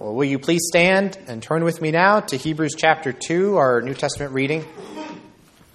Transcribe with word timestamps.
Well, 0.00 0.14
will 0.14 0.24
you 0.24 0.38
please 0.38 0.62
stand 0.66 1.18
and 1.26 1.42
turn 1.42 1.62
with 1.62 1.82
me 1.82 1.90
now 1.90 2.20
to 2.20 2.38
Hebrews 2.38 2.74
chapter 2.74 3.12
2, 3.12 3.58
our 3.58 3.82
New 3.82 3.92
Testament 3.92 4.32
reading, 4.32 4.62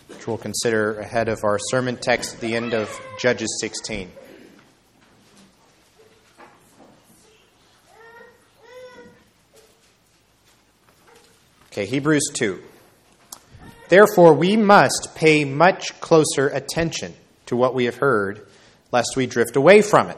which 0.07 0.25
we'll 0.25 0.39
consider 0.39 0.98
ahead 0.98 1.29
of 1.29 1.44
our 1.44 1.59
sermon 1.59 1.96
text 1.96 2.34
at 2.34 2.41
the 2.41 2.55
end 2.55 2.73
of 2.73 2.89
Judges 3.20 3.55
16. 3.61 4.11
Okay, 11.68 11.86
Hebrews 11.86 12.32
2. 12.34 12.64
Therefore, 13.89 14.34
we 14.34 14.57
must 14.57 15.10
pay 15.14 15.46
much 15.46 16.02
closer 16.02 16.48
attention 16.48 17.14
to 17.46 17.55
what 17.55 17.76
we 17.76 17.86
have 17.86 17.98
heard, 17.98 18.48
lest 18.92 19.16
we 19.16 19.28
drift 19.28 19.55
away 19.55 19.84
from 19.84 20.10
it. 20.10 20.18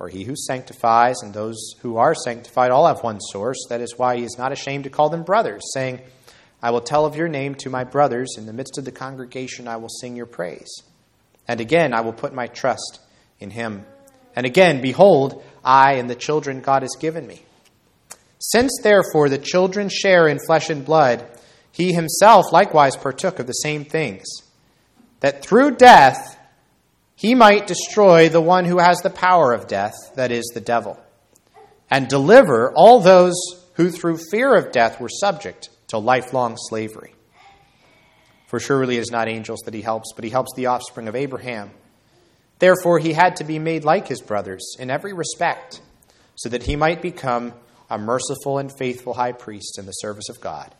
For 0.00 0.08
he 0.08 0.24
who 0.24 0.34
sanctifies 0.34 1.16
and 1.20 1.34
those 1.34 1.74
who 1.80 1.98
are 1.98 2.14
sanctified 2.14 2.70
all 2.70 2.86
have 2.86 3.02
one 3.02 3.20
source. 3.20 3.58
That 3.68 3.82
is 3.82 3.98
why 3.98 4.16
he 4.16 4.24
is 4.24 4.38
not 4.38 4.50
ashamed 4.50 4.84
to 4.84 4.90
call 4.90 5.10
them 5.10 5.24
brothers, 5.24 5.60
saying, 5.74 6.00
I 6.62 6.70
will 6.70 6.80
tell 6.80 7.04
of 7.04 7.16
your 7.16 7.28
name 7.28 7.54
to 7.56 7.68
my 7.68 7.84
brothers. 7.84 8.36
In 8.38 8.46
the 8.46 8.54
midst 8.54 8.78
of 8.78 8.86
the 8.86 8.92
congregation, 8.92 9.68
I 9.68 9.76
will 9.76 9.90
sing 9.90 10.16
your 10.16 10.24
praise. 10.24 10.72
And 11.46 11.60
again, 11.60 11.92
I 11.92 12.00
will 12.00 12.14
put 12.14 12.32
my 12.32 12.46
trust 12.46 12.98
in 13.40 13.50
him. 13.50 13.84
And 14.34 14.46
again, 14.46 14.80
behold, 14.80 15.44
I 15.62 15.96
and 15.96 16.08
the 16.08 16.14
children 16.14 16.62
God 16.62 16.80
has 16.80 16.96
given 16.98 17.26
me. 17.26 17.42
Since 18.38 18.80
therefore 18.82 19.28
the 19.28 19.36
children 19.36 19.90
share 19.90 20.28
in 20.28 20.38
flesh 20.38 20.70
and 20.70 20.82
blood, 20.82 21.28
he 21.72 21.92
himself 21.92 22.54
likewise 22.54 22.96
partook 22.96 23.38
of 23.38 23.46
the 23.46 23.52
same 23.52 23.84
things, 23.84 24.24
that 25.20 25.42
through 25.42 25.72
death, 25.72 26.39
he 27.20 27.34
might 27.34 27.66
destroy 27.66 28.30
the 28.30 28.40
one 28.40 28.64
who 28.64 28.78
has 28.78 28.96
the 29.02 29.10
power 29.10 29.52
of 29.52 29.68
death, 29.68 29.92
that 30.14 30.32
is, 30.32 30.50
the 30.54 30.60
devil, 30.60 30.98
and 31.90 32.08
deliver 32.08 32.72
all 32.74 33.00
those 33.00 33.34
who 33.74 33.90
through 33.90 34.16
fear 34.16 34.54
of 34.54 34.72
death 34.72 34.98
were 34.98 35.10
subject 35.10 35.68
to 35.88 35.98
lifelong 35.98 36.56
slavery. 36.56 37.14
For 38.46 38.58
surely 38.58 38.96
it 38.96 39.00
is 39.00 39.10
not 39.10 39.28
angels 39.28 39.60
that 39.66 39.74
he 39.74 39.82
helps, 39.82 40.14
but 40.14 40.24
he 40.24 40.30
helps 40.30 40.54
the 40.56 40.66
offspring 40.66 41.08
of 41.08 41.14
Abraham. 41.14 41.72
Therefore, 42.58 42.98
he 42.98 43.12
had 43.12 43.36
to 43.36 43.44
be 43.44 43.58
made 43.58 43.84
like 43.84 44.08
his 44.08 44.22
brothers 44.22 44.76
in 44.78 44.88
every 44.88 45.12
respect, 45.12 45.82
so 46.36 46.48
that 46.48 46.62
he 46.62 46.74
might 46.74 47.02
become 47.02 47.52
a 47.90 47.98
merciful 47.98 48.56
and 48.56 48.72
faithful 48.78 49.12
high 49.12 49.32
priest 49.32 49.78
in 49.78 49.84
the 49.84 49.92
service 49.92 50.30
of 50.30 50.40
God, 50.40 50.74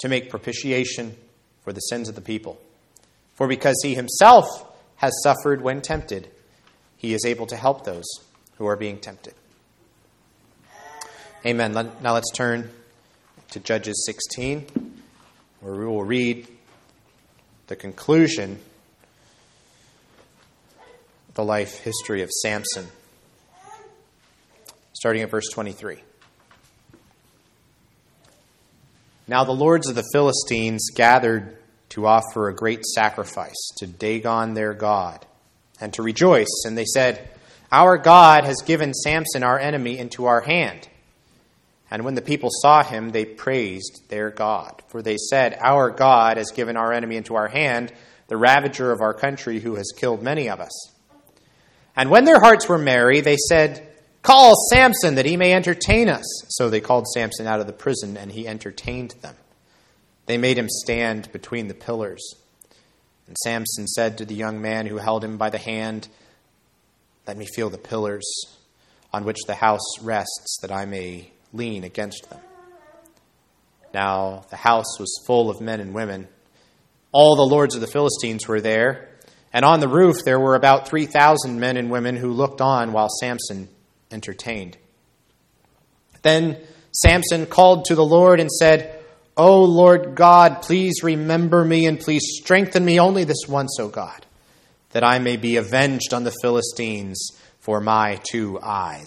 to 0.00 0.08
make 0.08 0.28
propitiation 0.28 1.14
for 1.62 1.72
the 1.72 1.78
sins 1.82 2.08
of 2.08 2.16
the 2.16 2.20
people. 2.20 2.60
For 3.34 3.46
because 3.46 3.76
he 3.84 3.94
himself 3.94 4.64
has 4.98 5.12
suffered 5.22 5.62
when 5.62 5.80
tempted, 5.80 6.28
he 6.96 7.14
is 7.14 7.24
able 7.24 7.46
to 7.46 7.56
help 7.56 7.84
those 7.84 8.04
who 8.56 8.66
are 8.66 8.76
being 8.76 8.98
tempted. 8.98 9.34
Amen. 11.46 11.72
Now 11.72 12.14
let's 12.14 12.30
turn 12.32 12.70
to 13.52 13.60
Judges 13.60 14.04
16, 14.06 14.66
where 15.60 15.74
we 15.74 15.86
will 15.86 16.04
read 16.04 16.46
the 17.68 17.76
conclusion 17.76 18.58
the 21.34 21.44
life 21.44 21.78
history 21.78 22.22
of 22.22 22.30
Samson, 22.42 22.88
starting 24.92 25.22
at 25.22 25.30
verse 25.30 25.48
23. 25.52 26.02
Now 29.28 29.44
the 29.44 29.52
lords 29.52 29.88
of 29.88 29.94
the 29.94 30.04
Philistines 30.12 30.90
gathered 30.96 31.57
to 31.90 32.06
offer 32.06 32.48
a 32.48 32.54
great 32.54 32.84
sacrifice 32.84 33.70
to 33.78 33.86
Dagon 33.86 34.54
their 34.54 34.74
God 34.74 35.24
and 35.80 35.92
to 35.94 36.02
rejoice. 36.02 36.64
And 36.64 36.76
they 36.76 36.84
said, 36.84 37.28
Our 37.72 37.98
God 37.98 38.44
has 38.44 38.62
given 38.64 38.94
Samson, 38.94 39.42
our 39.42 39.58
enemy, 39.58 39.98
into 39.98 40.26
our 40.26 40.40
hand. 40.40 40.88
And 41.90 42.04
when 42.04 42.14
the 42.14 42.22
people 42.22 42.50
saw 42.52 42.82
him, 42.82 43.10
they 43.10 43.24
praised 43.24 44.08
their 44.08 44.30
God. 44.30 44.82
For 44.88 45.00
they 45.00 45.16
said, 45.16 45.58
Our 45.60 45.90
God 45.90 46.36
has 46.36 46.50
given 46.50 46.76
our 46.76 46.92
enemy 46.92 47.16
into 47.16 47.34
our 47.34 47.48
hand, 47.48 47.92
the 48.28 48.36
ravager 48.36 48.92
of 48.92 49.00
our 49.00 49.14
country, 49.14 49.60
who 49.60 49.76
has 49.76 49.92
killed 49.96 50.22
many 50.22 50.50
of 50.50 50.60
us. 50.60 50.92
And 51.96 52.10
when 52.10 52.24
their 52.24 52.40
hearts 52.40 52.68
were 52.68 52.78
merry, 52.78 53.20
they 53.20 53.36
said, 53.36 53.88
Call 54.22 54.54
Samson 54.70 55.14
that 55.14 55.24
he 55.26 55.36
may 55.36 55.54
entertain 55.54 56.08
us. 56.08 56.26
So 56.48 56.68
they 56.68 56.80
called 56.80 57.06
Samson 57.08 57.46
out 57.46 57.60
of 57.60 57.66
the 57.66 57.72
prison, 57.72 58.16
and 58.16 58.30
he 58.30 58.46
entertained 58.46 59.14
them. 59.22 59.34
They 60.28 60.36
made 60.36 60.58
him 60.58 60.68
stand 60.68 61.32
between 61.32 61.68
the 61.68 61.74
pillars. 61.74 62.34
And 63.26 63.36
Samson 63.38 63.86
said 63.88 64.18
to 64.18 64.26
the 64.26 64.34
young 64.34 64.60
man 64.60 64.86
who 64.86 64.98
held 64.98 65.24
him 65.24 65.38
by 65.38 65.48
the 65.48 65.58
hand, 65.58 66.08
Let 67.26 67.38
me 67.38 67.46
feel 67.46 67.70
the 67.70 67.78
pillars 67.78 68.30
on 69.10 69.24
which 69.24 69.38
the 69.46 69.54
house 69.54 69.98
rests, 70.02 70.58
that 70.60 70.70
I 70.70 70.84
may 70.84 71.32
lean 71.54 71.82
against 71.82 72.28
them. 72.28 72.40
Now 73.94 74.44
the 74.50 74.56
house 74.56 75.00
was 75.00 75.24
full 75.26 75.48
of 75.48 75.62
men 75.62 75.80
and 75.80 75.94
women. 75.94 76.28
All 77.10 77.34
the 77.34 77.54
lords 77.54 77.74
of 77.74 77.80
the 77.80 77.86
Philistines 77.86 78.46
were 78.46 78.60
there, 78.60 79.08
and 79.50 79.64
on 79.64 79.80
the 79.80 79.88
roof 79.88 80.24
there 80.26 80.38
were 80.38 80.56
about 80.56 80.88
3,000 80.88 81.58
men 81.58 81.78
and 81.78 81.90
women 81.90 82.16
who 82.16 82.32
looked 82.32 82.60
on 82.60 82.92
while 82.92 83.08
Samson 83.08 83.70
entertained. 84.10 84.76
Then 86.20 86.58
Samson 86.92 87.46
called 87.46 87.86
to 87.86 87.94
the 87.94 88.04
Lord 88.04 88.40
and 88.40 88.50
said, 88.50 88.97
O 89.38 89.62
Lord 89.62 90.16
God, 90.16 90.62
please 90.62 91.04
remember 91.04 91.64
me 91.64 91.86
and 91.86 92.00
please 92.00 92.22
strengthen 92.42 92.84
me 92.84 92.98
only 92.98 93.22
this 93.22 93.46
once, 93.48 93.78
O 93.78 93.88
God, 93.88 94.26
that 94.90 95.04
I 95.04 95.20
may 95.20 95.36
be 95.36 95.56
avenged 95.56 96.12
on 96.12 96.24
the 96.24 96.34
Philistines 96.42 97.30
for 97.60 97.80
my 97.80 98.20
two 98.28 98.58
eyes. 98.60 99.06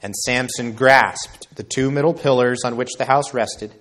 And 0.00 0.14
Samson 0.14 0.74
grasped 0.74 1.48
the 1.56 1.64
two 1.64 1.90
middle 1.90 2.14
pillars 2.14 2.60
on 2.64 2.76
which 2.76 2.92
the 2.96 3.04
house 3.04 3.34
rested, 3.34 3.74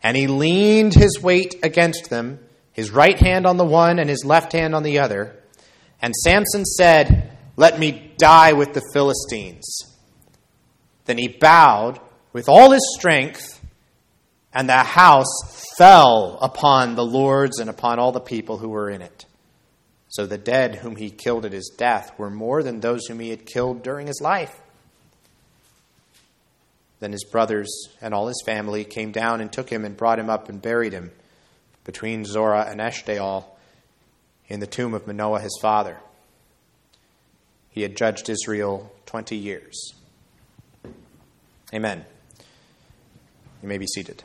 and 0.00 0.16
he 0.16 0.28
leaned 0.28 0.94
his 0.94 1.20
weight 1.20 1.56
against 1.64 2.08
them, 2.08 2.38
his 2.72 2.92
right 2.92 3.18
hand 3.18 3.46
on 3.46 3.56
the 3.56 3.64
one 3.64 3.98
and 3.98 4.08
his 4.08 4.24
left 4.24 4.52
hand 4.52 4.76
on 4.76 4.84
the 4.84 5.00
other. 5.00 5.34
And 6.00 6.14
Samson 6.14 6.64
said, 6.64 7.36
Let 7.56 7.80
me 7.80 8.12
die 8.16 8.52
with 8.52 8.74
the 8.74 8.82
Philistines. 8.92 9.64
Then 11.06 11.18
he 11.18 11.26
bowed 11.26 11.98
with 12.32 12.48
all 12.48 12.70
his 12.70 12.94
strength 12.96 13.53
and 14.54 14.68
the 14.68 14.78
house 14.78 15.74
fell 15.76 16.38
upon 16.40 16.94
the 16.94 17.04
lords 17.04 17.58
and 17.58 17.68
upon 17.68 17.98
all 17.98 18.12
the 18.12 18.20
people 18.20 18.58
who 18.58 18.68
were 18.68 18.88
in 18.88 19.02
it. 19.02 19.26
So 20.08 20.26
the 20.26 20.38
dead 20.38 20.76
whom 20.76 20.94
he 20.94 21.10
killed 21.10 21.44
at 21.44 21.52
his 21.52 21.72
death 21.76 22.16
were 22.16 22.30
more 22.30 22.62
than 22.62 22.78
those 22.78 23.06
whom 23.06 23.18
he 23.18 23.30
had 23.30 23.46
killed 23.46 23.82
during 23.82 24.06
his 24.06 24.20
life. 24.22 24.60
Then 27.00 27.10
his 27.10 27.24
brothers 27.24 27.68
and 28.00 28.14
all 28.14 28.28
his 28.28 28.40
family 28.46 28.84
came 28.84 29.10
down 29.10 29.40
and 29.40 29.52
took 29.52 29.68
him 29.68 29.84
and 29.84 29.96
brought 29.96 30.20
him 30.20 30.30
up 30.30 30.48
and 30.48 30.62
buried 30.62 30.92
him 30.92 31.10
between 31.82 32.24
Zorah 32.24 32.66
and 32.70 32.80
Eshtaol 32.80 33.44
in 34.46 34.60
the 34.60 34.66
tomb 34.68 34.94
of 34.94 35.06
Manoah, 35.06 35.40
his 35.40 35.58
father. 35.60 35.98
He 37.70 37.82
had 37.82 37.96
judged 37.96 38.30
Israel 38.30 38.92
20 39.06 39.36
years. 39.36 39.92
Amen. 41.74 42.04
You 43.60 43.68
may 43.68 43.78
be 43.78 43.86
seated. 43.86 44.22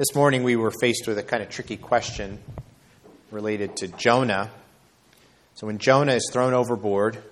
This 0.00 0.14
morning 0.14 0.44
we 0.44 0.56
were 0.56 0.72
faced 0.80 1.06
with 1.06 1.18
a 1.18 1.22
kind 1.22 1.42
of 1.42 1.50
tricky 1.50 1.76
question 1.76 2.38
related 3.30 3.76
to 3.76 3.88
Jonah. 3.88 4.50
So 5.56 5.66
when 5.66 5.76
Jonah 5.76 6.14
is 6.14 6.26
thrown 6.32 6.54
overboard 6.54 7.22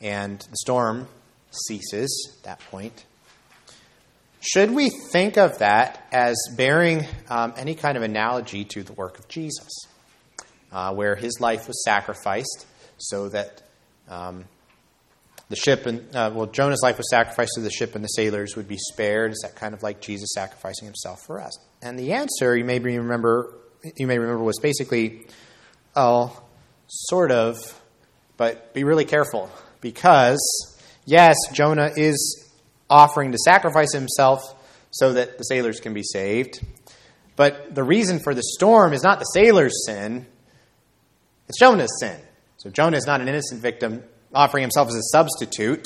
and 0.00 0.38
the 0.38 0.56
storm 0.58 1.08
ceases 1.50 2.32
at 2.38 2.44
that 2.44 2.60
point, 2.70 3.04
should 4.38 4.70
we 4.70 4.88
think 5.10 5.36
of 5.36 5.58
that 5.58 6.06
as 6.12 6.36
bearing 6.56 7.04
um, 7.28 7.54
any 7.56 7.74
kind 7.74 7.96
of 7.96 8.04
analogy 8.04 8.64
to 8.66 8.84
the 8.84 8.92
work 8.92 9.18
of 9.18 9.26
Jesus, 9.26 9.66
uh, 10.70 10.94
where 10.94 11.16
his 11.16 11.40
life 11.40 11.66
was 11.66 11.82
sacrificed 11.82 12.66
so 12.98 13.30
that 13.30 13.62
um, 14.08 14.44
the 15.48 15.56
ship 15.56 15.86
and 15.86 16.14
uh, 16.14 16.30
well, 16.34 16.46
Jonah's 16.46 16.80
life 16.82 16.98
was 16.98 17.08
sacrificed 17.10 17.52
so 17.54 17.60
the 17.60 17.70
ship 17.70 17.94
and 17.94 18.02
the 18.02 18.08
sailors 18.08 18.56
would 18.56 18.68
be 18.68 18.78
spared? 18.78 19.32
Is 19.32 19.40
that 19.42 19.54
kind 19.54 19.74
of 19.74 19.82
like 19.82 20.00
Jesus 20.00 20.30
sacrificing 20.34 20.86
himself 20.86 21.20
for 21.26 21.40
us? 21.40 21.56
And 21.82 21.98
the 21.98 22.12
answer, 22.12 22.56
you 22.56 22.64
may 22.64 22.78
remember, 22.78 23.54
you 23.96 24.06
may 24.06 24.18
remember, 24.18 24.42
was 24.42 24.58
basically, 24.60 25.26
oh, 25.94 26.42
sort 26.88 27.30
of, 27.30 27.80
but 28.36 28.74
be 28.74 28.84
really 28.84 29.04
careful 29.04 29.50
because 29.80 30.40
yes, 31.04 31.36
Jonah 31.52 31.90
is 31.96 32.50
offering 32.90 33.32
to 33.32 33.38
sacrifice 33.38 33.92
himself 33.92 34.40
so 34.90 35.12
that 35.12 35.38
the 35.38 35.44
sailors 35.44 35.80
can 35.80 35.94
be 35.94 36.02
saved. 36.02 36.64
But 37.36 37.74
the 37.74 37.84
reason 37.84 38.18
for 38.18 38.34
the 38.34 38.42
storm 38.42 38.92
is 38.92 39.02
not 39.02 39.18
the 39.18 39.26
sailors' 39.26 39.84
sin, 39.86 40.26
it's 41.48 41.58
Jonah's 41.58 42.00
sin. 42.00 42.18
So 42.56 42.70
Jonah 42.70 42.96
is 42.96 43.06
not 43.06 43.20
an 43.20 43.28
innocent 43.28 43.60
victim 43.60 44.02
offering 44.36 44.62
himself 44.62 44.88
as 44.88 44.94
a 44.94 45.02
substitute. 45.02 45.84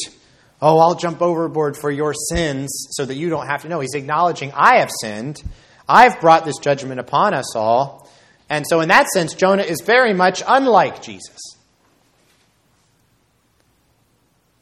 Oh, 0.61 0.79
I'll 0.79 0.95
jump 0.95 1.23
overboard 1.23 1.77
for 1.77 1.91
your 1.91 2.13
sins 2.13 2.89
so 2.91 3.05
that 3.07 3.15
you 3.15 3.31
don't 3.31 3.47
have 3.47 3.63
to 3.63 3.69
know. 3.69 3.81
He's 3.81 3.95
acknowledging, 3.95 4.53
I 4.53 4.79
have 4.79 4.91
sinned. 5.01 5.43
I've 5.89 6.21
brought 6.21 6.45
this 6.45 6.59
judgment 6.59 7.01
upon 7.01 7.33
us 7.33 7.57
all. 7.57 8.11
And 8.51 8.67
so, 8.69 8.81
in 8.81 8.89
that 8.89 9.07
sense, 9.09 9.35
Jonah 9.35 9.63
is 9.63 9.81
very 9.81 10.13
much 10.13 10.43
unlike 10.47 11.03
Jesus. 11.03 11.39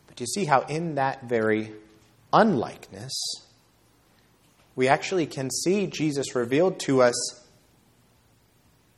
But 0.06 0.20
you 0.20 0.26
see 0.26 0.44
how, 0.44 0.61
in 0.61 0.96
that 0.96 1.25
very 1.25 1.73
unlikeness, 2.32 3.12
we 4.76 4.88
actually 4.88 5.26
can 5.26 5.50
see 5.50 5.87
Jesus 5.87 6.35
revealed 6.35 6.79
to 6.81 7.02
us 7.02 7.44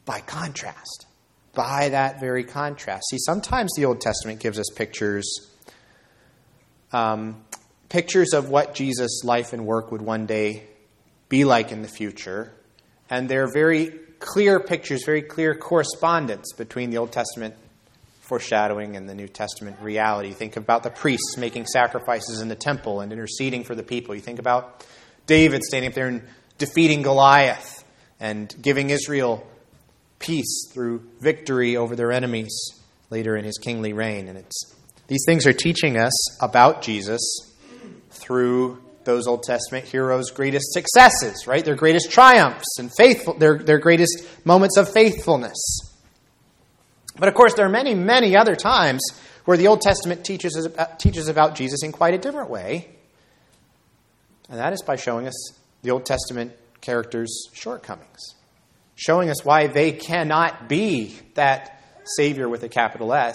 by 0.04 0.20
contrast. 0.20 1.06
By 1.55 1.88
that 1.88 2.20
very 2.20 2.44
contrast. 2.44 3.05
See, 3.11 3.19
sometimes 3.19 3.73
the 3.76 3.85
Old 3.85 4.00
Testament 4.00 4.41
gives 4.41 4.58
us 4.58 4.67
pictures, 4.75 5.50
um, 6.93 7.43
pictures 7.88 8.32
of 8.32 8.49
what 8.49 8.75
Jesus' 8.75 9.23
life 9.25 9.52
and 9.52 9.67
work 9.67 9.91
would 9.91 10.02
one 10.02 10.26
day 10.26 10.64
be 11.29 11.44
like 11.44 11.73
in 11.73 11.82
the 11.82 11.88
future. 11.88 12.52
And 13.08 13.29
they're 13.29 13.50
very 13.52 13.93
clear 14.20 14.61
pictures, 14.61 15.05
very 15.05 15.23
clear 15.23 15.55
correspondence 15.55 16.52
between 16.52 16.91
the 16.91 16.99
Old 16.99 17.11
Testament 17.11 17.55
foreshadowing 18.20 18.94
and 18.94 19.08
the 19.08 19.14
New 19.14 19.26
Testament 19.26 19.76
reality. 19.81 20.31
Think 20.31 20.56
about 20.56 20.85
the 20.85 20.91
priests 20.91 21.37
making 21.37 21.67
sacrifices 21.67 22.41
in 22.41 22.47
the 22.47 22.55
temple 22.55 23.00
and 23.00 23.12
interceding 23.12 23.64
for 23.64 23.75
the 23.75 23.82
people. 23.82 24.14
You 24.14 24.20
think 24.20 24.38
about 24.38 24.87
David 25.26 25.64
standing 25.64 25.88
up 25.88 25.94
there 25.94 26.06
and 26.06 26.23
defeating 26.56 27.02
Goliath 27.02 27.85
and 28.20 28.55
giving 28.62 28.91
Israel 28.91 29.44
peace 30.20 30.70
through 30.72 31.02
victory 31.19 31.76
over 31.76 31.96
their 31.96 32.12
enemies 32.12 32.55
later 33.11 33.37
in 33.37 33.44
his 33.44 33.58
kingly 33.58 33.93
reign. 33.93 34.28
And 34.28 34.38
it's 34.38 34.75
these 35.08 35.25
things 35.26 35.44
are 35.46 35.52
teaching 35.52 35.99
us 35.99 36.40
about 36.40 36.82
Jesus 36.82 37.20
through 38.11 38.81
those 39.05 39.26
Old 39.26 39.43
Testament 39.43 39.87
heroes' 39.87 40.31
greatest 40.31 40.72
successes, 40.72 41.46
right? 41.46 41.64
Their 41.64 41.75
greatest 41.75 42.12
triumphs 42.12 42.78
and 42.78 42.90
faithful, 42.96 43.34
their, 43.34 43.58
their 43.58 43.78
greatest 43.78 44.25
moments 44.44 44.76
of 44.76 44.93
faithfulness. 44.93 45.56
But 47.19 47.28
of 47.28 47.34
course, 47.34 47.55
there 47.55 47.66
are 47.66 47.70
many, 47.70 47.94
many 47.94 48.37
other 48.37 48.55
times 48.55 49.02
where 49.46 49.56
the 49.56 49.66
Old 49.66 49.81
Testament 49.81 50.25
teaches, 50.25 50.69
uh, 50.78 50.84
teaches 50.99 51.28
about 51.28 51.55
Jesus 51.56 51.82
in 51.82 51.93
quite 51.93 52.14
a 52.14 52.19
different 52.19 52.50
way. 52.50 52.88
And 54.49 54.58
that 54.58 54.73
is 54.73 54.82
by 54.82 54.96
showing 54.96 55.26
us 55.26 55.52
the 55.82 55.90
Old 55.90 56.05
Testament 56.05 56.52
characters' 56.81 57.49
shortcomings, 57.52 58.34
showing 59.00 59.31
us 59.31 59.43
why 59.43 59.67
they 59.67 59.93
cannot 59.93 60.69
be 60.69 61.17
that 61.32 61.82
Savior 62.17 62.50
with 62.50 62.62
a 62.62 62.69
capital 62.69 63.14
S 63.14 63.35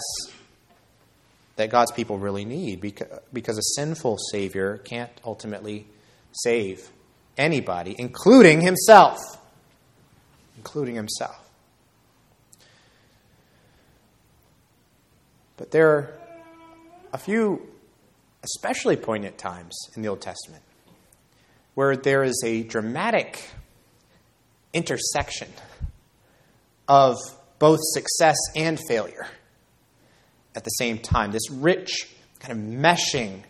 that 1.56 1.70
God's 1.70 1.90
people 1.90 2.18
really 2.18 2.44
need, 2.44 2.80
because 2.80 3.58
a 3.58 3.62
sinful 3.74 4.16
Savior 4.30 4.78
can't 4.78 5.10
ultimately 5.24 5.88
save 6.30 6.88
anybody, 7.36 7.96
including 7.98 8.60
himself. 8.60 9.18
Including 10.56 10.94
himself. 10.94 11.36
But 15.56 15.72
there 15.72 15.88
are 15.88 16.18
a 17.12 17.18
few 17.18 17.66
especially 18.44 18.96
poignant 18.96 19.36
times 19.36 19.74
in 19.96 20.02
the 20.02 20.08
Old 20.08 20.20
Testament 20.20 20.62
where 21.74 21.96
there 21.96 22.22
is 22.22 22.40
a 22.44 22.62
dramatic 22.62 23.42
intersection 24.76 25.48
of 26.86 27.16
both 27.58 27.80
success 27.82 28.36
and 28.54 28.78
failure 28.86 29.26
at 30.54 30.64
the 30.64 30.70
same 30.70 30.98
time. 30.98 31.32
This 31.32 31.50
rich 31.50 32.08
kind 32.38 32.52
of 32.52 32.58
meshing 32.58 33.42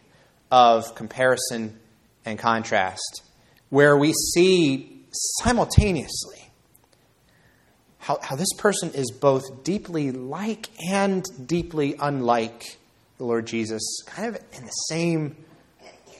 of 0.50 0.94
comparison 0.94 1.78
and 2.24 2.38
contrast, 2.38 3.22
where 3.68 3.96
we 3.96 4.12
see 4.12 5.04
simultaneously 5.42 6.46
how, 7.98 8.20
how 8.22 8.36
this 8.36 8.52
person 8.56 8.92
is 8.94 9.10
both 9.10 9.64
deeply 9.64 10.12
like 10.12 10.68
and 10.88 11.24
deeply 11.44 11.96
unlike 11.98 12.78
the 13.18 13.24
Lord 13.24 13.46
Jesus, 13.46 13.82
kind 14.06 14.28
of 14.28 14.40
in 14.52 14.64
the 14.64 14.70
same 14.70 15.36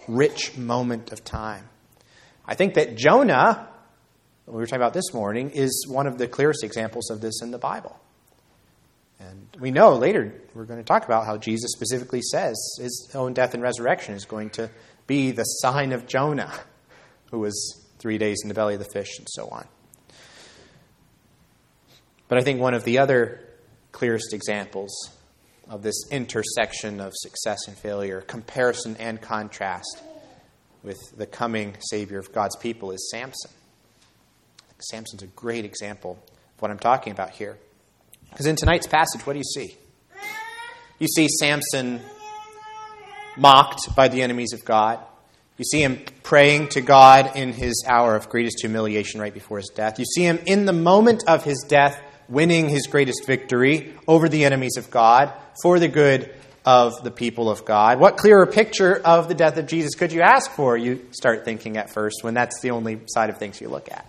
rich 0.09 0.57
moment 0.57 1.13
of 1.13 1.23
time. 1.23 1.69
I 2.45 2.57
think 2.57 2.75
that 2.75 2.97
Jonah, 2.97 3.69
we 4.47 4.55
were 4.55 4.67
talking 4.67 4.81
about 4.81 4.95
this 4.95 5.13
morning, 5.13 5.51
is 5.51 5.87
one 5.89 6.07
of 6.07 6.19
the 6.19 6.29
clearest 6.29 6.63
examples 6.63 7.11
of 7.11 7.21
this 7.21 7.43
in 7.43 7.51
the 7.51 7.59
Bible. 7.59 7.99
And 9.19 9.49
we 9.59 9.71
know 9.71 9.95
later 9.95 10.33
we're 10.55 10.65
going 10.65 10.79
to 10.79 10.85
talk 10.85 11.05
about 11.05 11.27
how 11.27 11.37
Jesus 11.37 11.73
specifically 11.73 12.23
says 12.23 12.57
his 12.81 13.11
own 13.15 13.33
death 13.33 13.55
and 13.55 13.63
resurrection 13.63 14.15
is 14.15 14.25
going 14.25 14.51
to 14.51 14.71
be 15.07 15.31
the 15.31 15.45
sign 15.45 15.93
of 15.93 16.07
Jonah, 16.07 16.53
who 17.31 17.39
was 17.39 17.85
three 17.99 18.19
days 18.19 18.41
in 18.43 18.49
the 18.49 18.55
belly 18.55 18.75
of 18.75 18.81
the 18.81 18.89
fish 18.93 19.19
and 19.19 19.27
so 19.31 19.49
on. 19.49 19.67
But 22.29 22.39
I 22.39 22.43
think 22.43 22.61
one 22.61 22.75
of 22.75 22.85
the 22.85 22.99
other 22.99 23.41
clearest 23.93 24.33
examples 24.33 24.93
of 25.69 25.83
this 25.83 26.09
intersection 26.11 27.01
of 27.01 27.13
success 27.15 27.67
and 27.67 27.77
failure, 27.77 28.21
comparison 28.21 28.97
and 28.99 29.21
contrast 29.21 30.03
with 30.83 30.99
the 31.17 31.27
coming 31.27 31.77
Savior 31.91 32.19
of 32.19 32.33
God's 32.33 32.57
people 32.57 32.93
is 32.93 33.11
Samson. 33.11 33.51
Samson's 34.79 35.23
a 35.23 35.27
great 35.29 35.65
example 35.65 36.19
of 36.57 36.63
what 36.63 36.71
I'm 36.71 36.79
talking 36.79 37.13
about 37.13 37.31
here. 37.31 37.59
Because 38.31 38.47
in 38.47 38.57
tonight's 38.57 38.87
passage, 38.87 39.27
what 39.27 39.33
do 39.33 39.39
you 39.39 39.45
see? 39.45 39.77
You 40.99 41.09
see 41.09 41.29
Samson 41.29 42.01
mocked 43.37 43.95
by 43.95 44.09
the 44.09 44.23
enemies 44.23 44.53
of 44.53 44.65
God. 44.65 44.99
You 45.59 45.65
see 45.65 45.83
him 45.83 46.01
praying 46.23 46.69
to 46.71 46.81
God 46.83 47.37
in 47.37 47.53
his 47.53 47.85
hour 47.87 48.15
of 48.15 48.29
greatest 48.29 48.61
humiliation 48.61 49.21
right 49.21 49.33
before 49.33 49.59
his 49.59 49.71
death. 49.75 49.99
You 49.99 50.05
see 50.05 50.23
him 50.23 50.39
in 50.45 50.67
the 50.67 50.73
moment 50.73 51.25
of 51.27 51.45
his 51.45 51.65
death 51.67 52.01
winning 52.29 52.69
his 52.69 52.87
greatest 52.87 53.27
victory 53.27 53.95
over 54.07 54.29
the 54.29 54.45
enemies 54.45 54.77
of 54.77 54.91
God 54.91 55.33
for 55.63 55.79
the 55.79 55.89
good 55.89 56.35
of 56.65 57.03
the 57.05 57.11
people 57.11 57.49
of 57.49 57.65
God. 57.65 58.01
What 58.01 58.17
clearer 58.17 58.47
picture 58.47 59.01
of 59.05 59.29
the 59.29 59.35
death 59.35 59.57
of 59.57 59.67
Jesus 59.67 59.95
could 59.95 60.13
you 60.13 60.21
ask 60.21 60.51
for? 60.51 60.77
You 60.77 61.07
start 61.13 61.45
thinking 61.45 61.77
at 61.77 61.91
first 61.91 62.23
when 62.23 62.35
that's 62.35 62.61
the 62.61 62.73
only 62.73 63.01
side 63.07 63.31
of 63.31 63.39
things 63.39 63.61
you 63.61 63.69
look 63.69 63.91
at. 63.91 64.05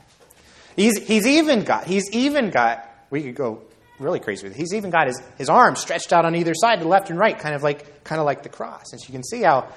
He's, 0.78 1.06
he's 1.06 1.28
even 1.28 1.64
got, 1.64 1.86
he's 1.86 2.10
even 2.12 2.52
got, 2.52 2.90
we 3.10 3.24
could 3.24 3.36
go 3.36 3.64
really 4.00 4.22
crazy 4.22 4.48
with 4.48 4.56
it. 4.56 4.60
He's 4.60 4.74
even 4.74 4.92
got 4.92 5.08
his, 5.08 5.22
his 5.38 5.50
arms 5.50 5.80
stretched 5.80 6.14
out 6.14 6.24
on 6.24 6.36
either 6.36 6.54
side, 6.56 6.80
to 6.80 6.88
left 6.88 7.10
and 7.10 7.20
right, 7.20 7.38
kind 7.38 7.56
of 7.56 7.64
like 7.64 8.06
kind 8.06 8.22
of 8.22 8.26
like 8.26 8.44
the 8.44 8.50
cross. 8.50 8.94
And 8.94 9.02
you 9.06 9.12
can 9.12 9.24
see 9.24 9.42
how 9.42 9.68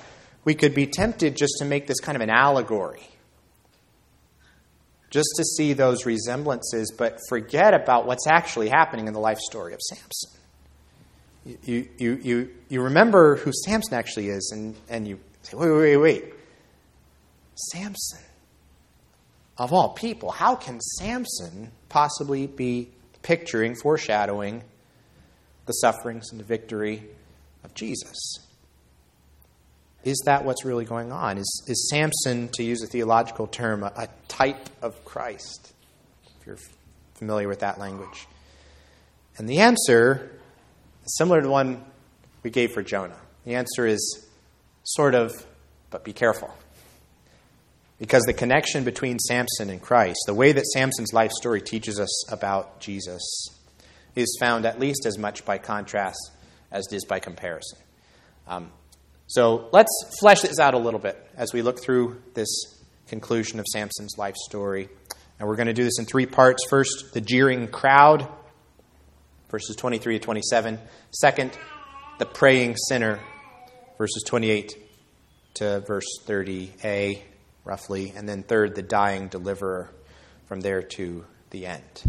we 0.45 0.55
could 0.55 0.75
be 0.75 0.87
tempted 0.87 1.37
just 1.37 1.55
to 1.59 1.65
make 1.65 1.89
this 1.89 1.99
kind 1.99 2.15
of 2.15 2.23
an 2.23 2.31
allegory 2.31 3.03
just 5.11 5.29
to 5.37 5.45
see 5.45 5.73
those 5.73 6.07
resemblances, 6.07 6.93
but 6.97 7.19
forget 7.29 7.75
about 7.75 8.07
what's 8.07 8.27
actually 8.29 8.69
happening 8.69 9.09
in 9.09 9.13
the 9.13 9.21
life 9.21 9.39
story 9.39 9.75
of 9.75 9.81
Samson. 9.81 10.31
You, 11.65 11.89
you, 11.99 12.21
you, 12.23 12.51
you 12.69 12.83
remember 12.83 13.37
who 13.37 13.51
Samson 13.65 13.95
actually 13.95 14.29
is, 14.29 14.53
and, 14.55 14.77
and 14.89 15.09
you 15.09 15.19
say, 15.43 15.57
wait, 15.57 15.71
wait, 15.71 15.79
wait, 15.79 15.97
wait. 15.97 16.35
Samson 17.73 18.21
of 19.61 19.75
all 19.75 19.91
people, 19.91 20.31
how 20.31 20.57
can 20.57 20.81
Samson 20.81 21.71
possibly 21.91 22.47
be 22.47 22.89
picturing, 23.21 23.77
foreshadowing 23.77 24.63
the 25.67 25.73
sufferings 25.75 26.31
and 26.31 26.41
the 26.41 26.45
victory 26.45 27.03
of 27.63 27.75
Jesus? 27.75 28.39
Is 30.03 30.23
that 30.25 30.47
what's 30.47 30.65
really 30.65 30.87
going 30.87 31.13
on? 31.13 31.37
Is, 31.37 31.65
is 31.69 31.91
Samson, 31.91 32.49
to 32.55 32.63
use 32.63 32.83
a 32.83 32.87
theological 32.87 33.47
term, 33.47 33.83
a, 33.83 33.93
a 33.95 34.09
type 34.29 34.71
of 34.81 35.05
Christ? 35.05 35.75
If 36.41 36.47
you're 36.47 36.59
familiar 37.17 37.47
with 37.47 37.61
that 37.61 37.79
language. 37.79 38.27
And 39.37 39.47
the 39.47 39.59
answer 39.59 40.31
is 41.05 41.19
similar 41.19 41.43
to 41.43 41.47
the 41.47 41.53
one 41.53 41.85
we 42.43 42.49
gave 42.49 42.73
for 42.73 42.83
Jonah. 42.83 43.21
The 43.45 43.57
answer 43.57 43.87
is 43.87 44.27
sort 44.85 45.15
of, 45.15 45.33
but 45.91 46.03
be 46.03 46.15
careful. 46.15 46.51
Because 48.01 48.25
the 48.25 48.33
connection 48.33 48.83
between 48.83 49.19
Samson 49.19 49.69
and 49.69 49.81
Christ, 49.81 50.19
the 50.27 50.35
way 50.35 50.53
that 50.53 50.67
Samson's 50.67 51.13
life 51.13 51.31
story 51.31 51.61
teaches 51.61 52.01
us 52.01 52.33
about 52.33 52.81
Jesus, 52.81 53.21
is 54.17 54.37
found 54.41 54.65
at 54.65 54.81
least 54.81 55.05
as 55.05 55.19
much 55.19 55.45
by 55.45 55.59
contrast 55.59 56.19
as 56.73 56.87
it 56.91 56.97
is 56.97 57.05
by 57.05 57.21
comparison. 57.21 57.79
Um, 58.49 58.73
so 59.27 59.69
let's 59.73 59.93
flesh 60.19 60.41
this 60.41 60.59
out 60.59 60.75
a 60.75 60.79
little 60.79 60.99
bit 60.99 61.17
as 61.37 61.53
we 61.53 61.63
look 61.63 61.83
through 61.83 62.23
this 62.35 62.49
conclusion 63.07 63.61
of 63.61 63.67
Samson's 63.67 64.17
life 64.17 64.35
story. 64.35 64.89
And 65.39 65.47
we're 65.47 65.57
going 65.57 65.69
to 65.69 65.75
do 65.75 65.85
this 65.85 65.99
in 65.99 66.07
three 66.07 66.27
parts. 66.27 66.65
First, 66.69 67.13
the 67.13 67.21
jeering 67.21 67.69
crowd, 67.69 68.27
verses 69.51 69.77
23 69.77 70.19
to 70.19 70.25
27. 70.25 70.79
Second, 71.11 71.57
the 72.19 72.27
praying 72.27 72.77
sinner, 72.89 73.21
verses 73.99 74.25
28 74.27 74.75
to 75.55 75.81
verse 75.81 76.07
30a 76.27 77.23
roughly, 77.65 78.13
and 78.17 78.29
then 78.29 78.43
third, 78.43 78.75
the 78.75 78.83
dying 78.83 79.29
deliverer 79.29 79.91
from 80.47 80.61
there 80.61 80.83
to 80.83 81.25
the 81.51 81.67
end. 81.67 82.03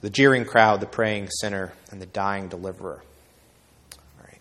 the 0.00 0.10
jeering 0.10 0.44
crowd, 0.44 0.80
the 0.80 0.86
praying 0.86 1.30
sinner, 1.40 1.72
and 1.90 2.00
the 2.00 2.06
dying 2.06 2.48
deliverer. 2.48 3.02
All 3.96 4.26
right. 4.26 4.40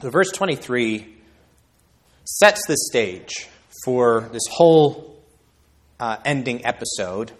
So, 0.00 0.10
verse 0.10 0.30
23 0.30 1.12
sets 2.24 2.64
the 2.68 2.76
stage 2.76 3.48
for 3.84 4.28
this 4.32 4.44
whole 4.48 5.20
uh, 5.98 6.18
ending 6.24 6.64
episode. 6.64 7.32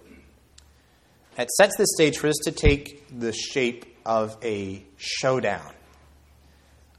It 1.39 1.51
sets 1.53 1.77
the 1.77 1.87
stage 1.87 2.19
for 2.19 2.27
this 2.27 2.39
to 2.45 2.51
take 2.51 3.19
the 3.19 3.33
shape 3.33 3.87
of 4.05 4.37
a 4.43 4.85
showdown. 4.97 5.73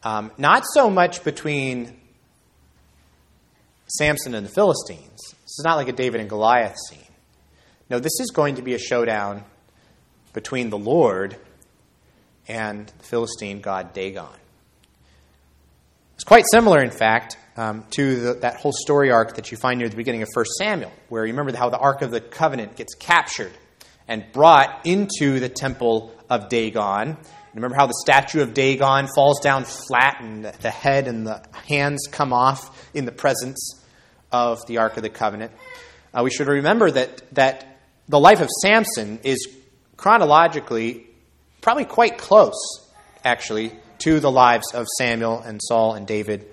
Um, 0.02 0.32
not 0.38 0.64
so 0.74 0.90
much 0.90 1.24
between 1.24 2.00
Samson 3.98 4.34
and 4.34 4.46
the 4.46 4.52
Philistines. 4.52 5.20
This 5.22 5.60
is 5.60 5.64
not 5.64 5.76
like 5.76 5.88
a 5.88 5.92
David 5.92 6.20
and 6.20 6.30
Goliath 6.30 6.76
scene. 6.90 7.00
No, 7.90 8.00
this 8.00 8.20
is 8.20 8.32
going 8.32 8.56
to 8.56 8.64
be 8.64 8.74
a 8.74 8.80
showdown 8.80 9.44
between 10.34 10.72
the 10.72 10.78
Lord 10.78 11.38
and 12.48 12.88
the 12.88 13.04
Philistine 13.04 13.62
god 13.62 13.94
Dagon. 13.94 14.26
It's 16.16 16.24
quite 16.24 16.46
similar, 16.52 16.82
in 16.84 16.90
fact, 16.90 17.38
um, 17.56 17.86
to 17.92 18.20
the, 18.20 18.34
that 18.36 18.56
whole 18.56 18.72
story 18.72 19.12
arc 19.12 19.36
that 19.36 19.52
you 19.52 19.58
find 19.58 19.80
near 19.80 19.90
the 19.90 19.96
beginning 19.96 20.24
of 20.24 20.30
1 20.34 20.46
Samuel, 20.58 20.92
where 21.10 21.24
you 21.26 21.34
remember 21.34 21.56
how 21.56 21.70
the 21.70 21.78
Ark 21.78 22.02
of 22.02 22.10
the 22.10 22.22
Covenant 22.22 22.76
gets 22.76 22.96
captured 22.96 23.52
and 24.08 24.26
brought 24.34 24.86
into 24.86 25.40
the 25.40 25.50
temple 25.50 26.16
of 26.32 26.50
Dagon. 26.50 27.18
Remember 27.54 27.76
how 27.76 27.86
the 27.86 28.00
statue 28.02 28.42
of 28.42 28.56
Dagon 28.56 29.08
falls 29.16 29.40
down 29.42 29.66
flat 29.66 30.18
and 30.20 30.46
the 30.46 30.72
head 30.72 31.08
and 31.08 31.28
the 31.28 31.44
hands 31.68 32.08
come 32.12 32.34
off 32.34 32.90
in 32.96 33.06
the 33.06 33.12
presence 33.12 33.83
of 34.34 34.66
the 34.68 34.80
Ark 34.80 34.98
of 34.98 35.04
the 35.04 35.10
Covenant. 35.10 35.52
Uh, 36.14 36.22
we 36.24 36.32
should 36.32 36.48
remember 36.48 36.92
that, 36.92 37.22
that 37.34 37.80
the 38.10 38.20
life 38.20 38.42
of 38.42 38.50
Samson 38.62 39.20
is 39.24 39.48
chronologically 39.96 41.08
probably 41.62 41.86
quite 41.86 42.18
close, 42.18 42.54
actually, 43.24 43.72
to 44.00 44.20
the 44.20 44.30
lives 44.30 44.74
of 44.74 44.86
Samuel 44.98 45.40
and 45.40 45.62
Saul 45.64 45.94
and 45.94 46.06
David, 46.06 46.46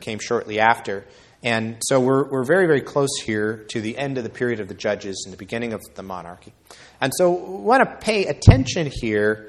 came 0.00 0.18
shortly 0.18 0.60
after. 0.60 1.06
And 1.42 1.78
so 1.80 2.00
we're, 2.00 2.28
we're 2.28 2.44
very, 2.44 2.66
very 2.66 2.82
close 2.82 3.16
here 3.24 3.64
to 3.68 3.80
the 3.80 3.96
end 3.96 4.18
of 4.18 4.24
the 4.24 4.30
period 4.30 4.60
of 4.60 4.68
the 4.68 4.74
judges 4.74 5.22
and 5.24 5.32
the 5.32 5.38
beginning 5.38 5.72
of 5.72 5.80
the 5.94 6.02
monarchy. 6.02 6.52
And 7.00 7.12
so 7.16 7.32
we 7.32 7.62
want 7.62 7.88
to 7.88 7.96
pay 7.96 8.26
attention 8.26 8.90
here 8.92 9.48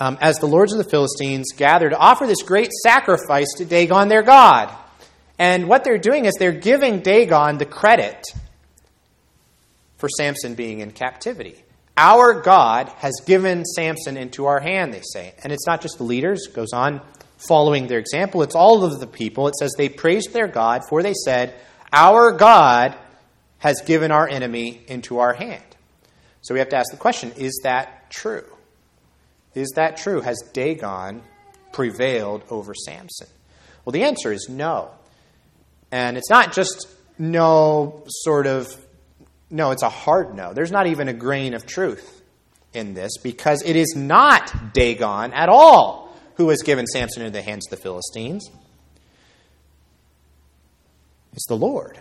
um, 0.00 0.16
as 0.20 0.36
the 0.38 0.46
lords 0.46 0.72
of 0.72 0.78
the 0.78 0.88
Philistines 0.88 1.52
gather 1.56 1.90
to 1.90 1.96
offer 1.96 2.26
this 2.26 2.42
great 2.42 2.70
sacrifice 2.82 3.48
to 3.58 3.64
Dagon, 3.64 4.08
their 4.08 4.22
god. 4.22 4.74
And 5.42 5.66
what 5.66 5.82
they're 5.82 5.98
doing 5.98 6.26
is 6.26 6.34
they're 6.38 6.52
giving 6.52 7.00
Dagon 7.00 7.58
the 7.58 7.66
credit 7.66 8.24
for 9.96 10.08
Samson 10.08 10.54
being 10.54 10.78
in 10.78 10.92
captivity. 10.92 11.64
Our 11.96 12.42
God 12.42 12.90
has 12.98 13.14
given 13.26 13.64
Samson 13.64 14.16
into 14.16 14.46
our 14.46 14.60
hand, 14.60 14.94
they 14.94 15.02
say. 15.02 15.34
And 15.42 15.52
it's 15.52 15.66
not 15.66 15.80
just 15.80 15.98
the 15.98 16.04
leaders, 16.04 16.46
it 16.46 16.54
goes 16.54 16.72
on 16.72 17.00
following 17.38 17.88
their 17.88 17.98
example. 17.98 18.44
It's 18.44 18.54
all 18.54 18.84
of 18.84 19.00
the 19.00 19.06
people. 19.08 19.48
It 19.48 19.56
says 19.56 19.72
they 19.76 19.88
praised 19.88 20.32
their 20.32 20.46
God, 20.46 20.82
for 20.88 21.02
they 21.02 21.14
said, 21.24 21.56
Our 21.92 22.30
God 22.30 22.94
has 23.58 23.82
given 23.84 24.12
our 24.12 24.28
enemy 24.28 24.84
into 24.86 25.18
our 25.18 25.34
hand. 25.34 25.64
So 26.42 26.54
we 26.54 26.60
have 26.60 26.68
to 26.68 26.76
ask 26.76 26.92
the 26.92 26.96
question 26.96 27.32
is 27.32 27.62
that 27.64 28.12
true? 28.12 28.46
Is 29.56 29.72
that 29.74 29.96
true? 29.96 30.20
Has 30.20 30.40
Dagon 30.52 31.20
prevailed 31.72 32.44
over 32.48 32.74
Samson? 32.76 33.26
Well, 33.84 33.90
the 33.90 34.04
answer 34.04 34.30
is 34.30 34.46
no. 34.48 34.92
And 35.92 36.16
it's 36.16 36.30
not 36.30 36.52
just 36.52 36.88
no, 37.18 38.02
sort 38.08 38.46
of, 38.46 38.74
no, 39.50 39.70
it's 39.70 39.82
a 39.82 39.90
hard 39.90 40.34
no. 40.34 40.54
There's 40.54 40.72
not 40.72 40.86
even 40.86 41.06
a 41.08 41.12
grain 41.12 41.52
of 41.54 41.66
truth 41.66 42.22
in 42.72 42.94
this 42.94 43.12
because 43.22 43.62
it 43.62 43.76
is 43.76 43.94
not 43.94 44.72
Dagon 44.72 45.34
at 45.34 45.50
all 45.50 46.16
who 46.36 46.48
has 46.48 46.62
given 46.62 46.86
Samson 46.86 47.22
into 47.22 47.32
the 47.32 47.42
hands 47.42 47.66
of 47.70 47.78
the 47.78 47.82
Philistines. 47.82 48.50
It's 51.34 51.46
the 51.46 51.56
Lord. 51.56 52.00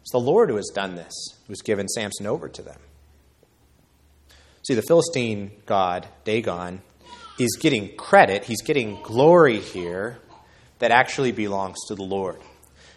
It's 0.00 0.12
the 0.12 0.18
Lord 0.18 0.50
who 0.50 0.56
has 0.56 0.70
done 0.74 0.96
this, 0.96 1.12
who 1.46 1.52
has 1.52 1.62
given 1.62 1.88
Samson 1.88 2.26
over 2.26 2.48
to 2.48 2.62
them. 2.62 2.78
See, 4.66 4.74
the 4.74 4.82
Philistine 4.82 5.52
god, 5.66 6.06
Dagon, 6.24 6.82
is 7.38 7.56
getting 7.60 7.96
credit, 7.96 8.44
he's 8.44 8.62
getting 8.62 9.00
glory 9.02 9.60
here 9.60 10.18
that 10.80 10.90
actually 10.90 11.32
belongs 11.32 11.78
to 11.88 11.94
the 11.94 12.02
Lord. 12.02 12.40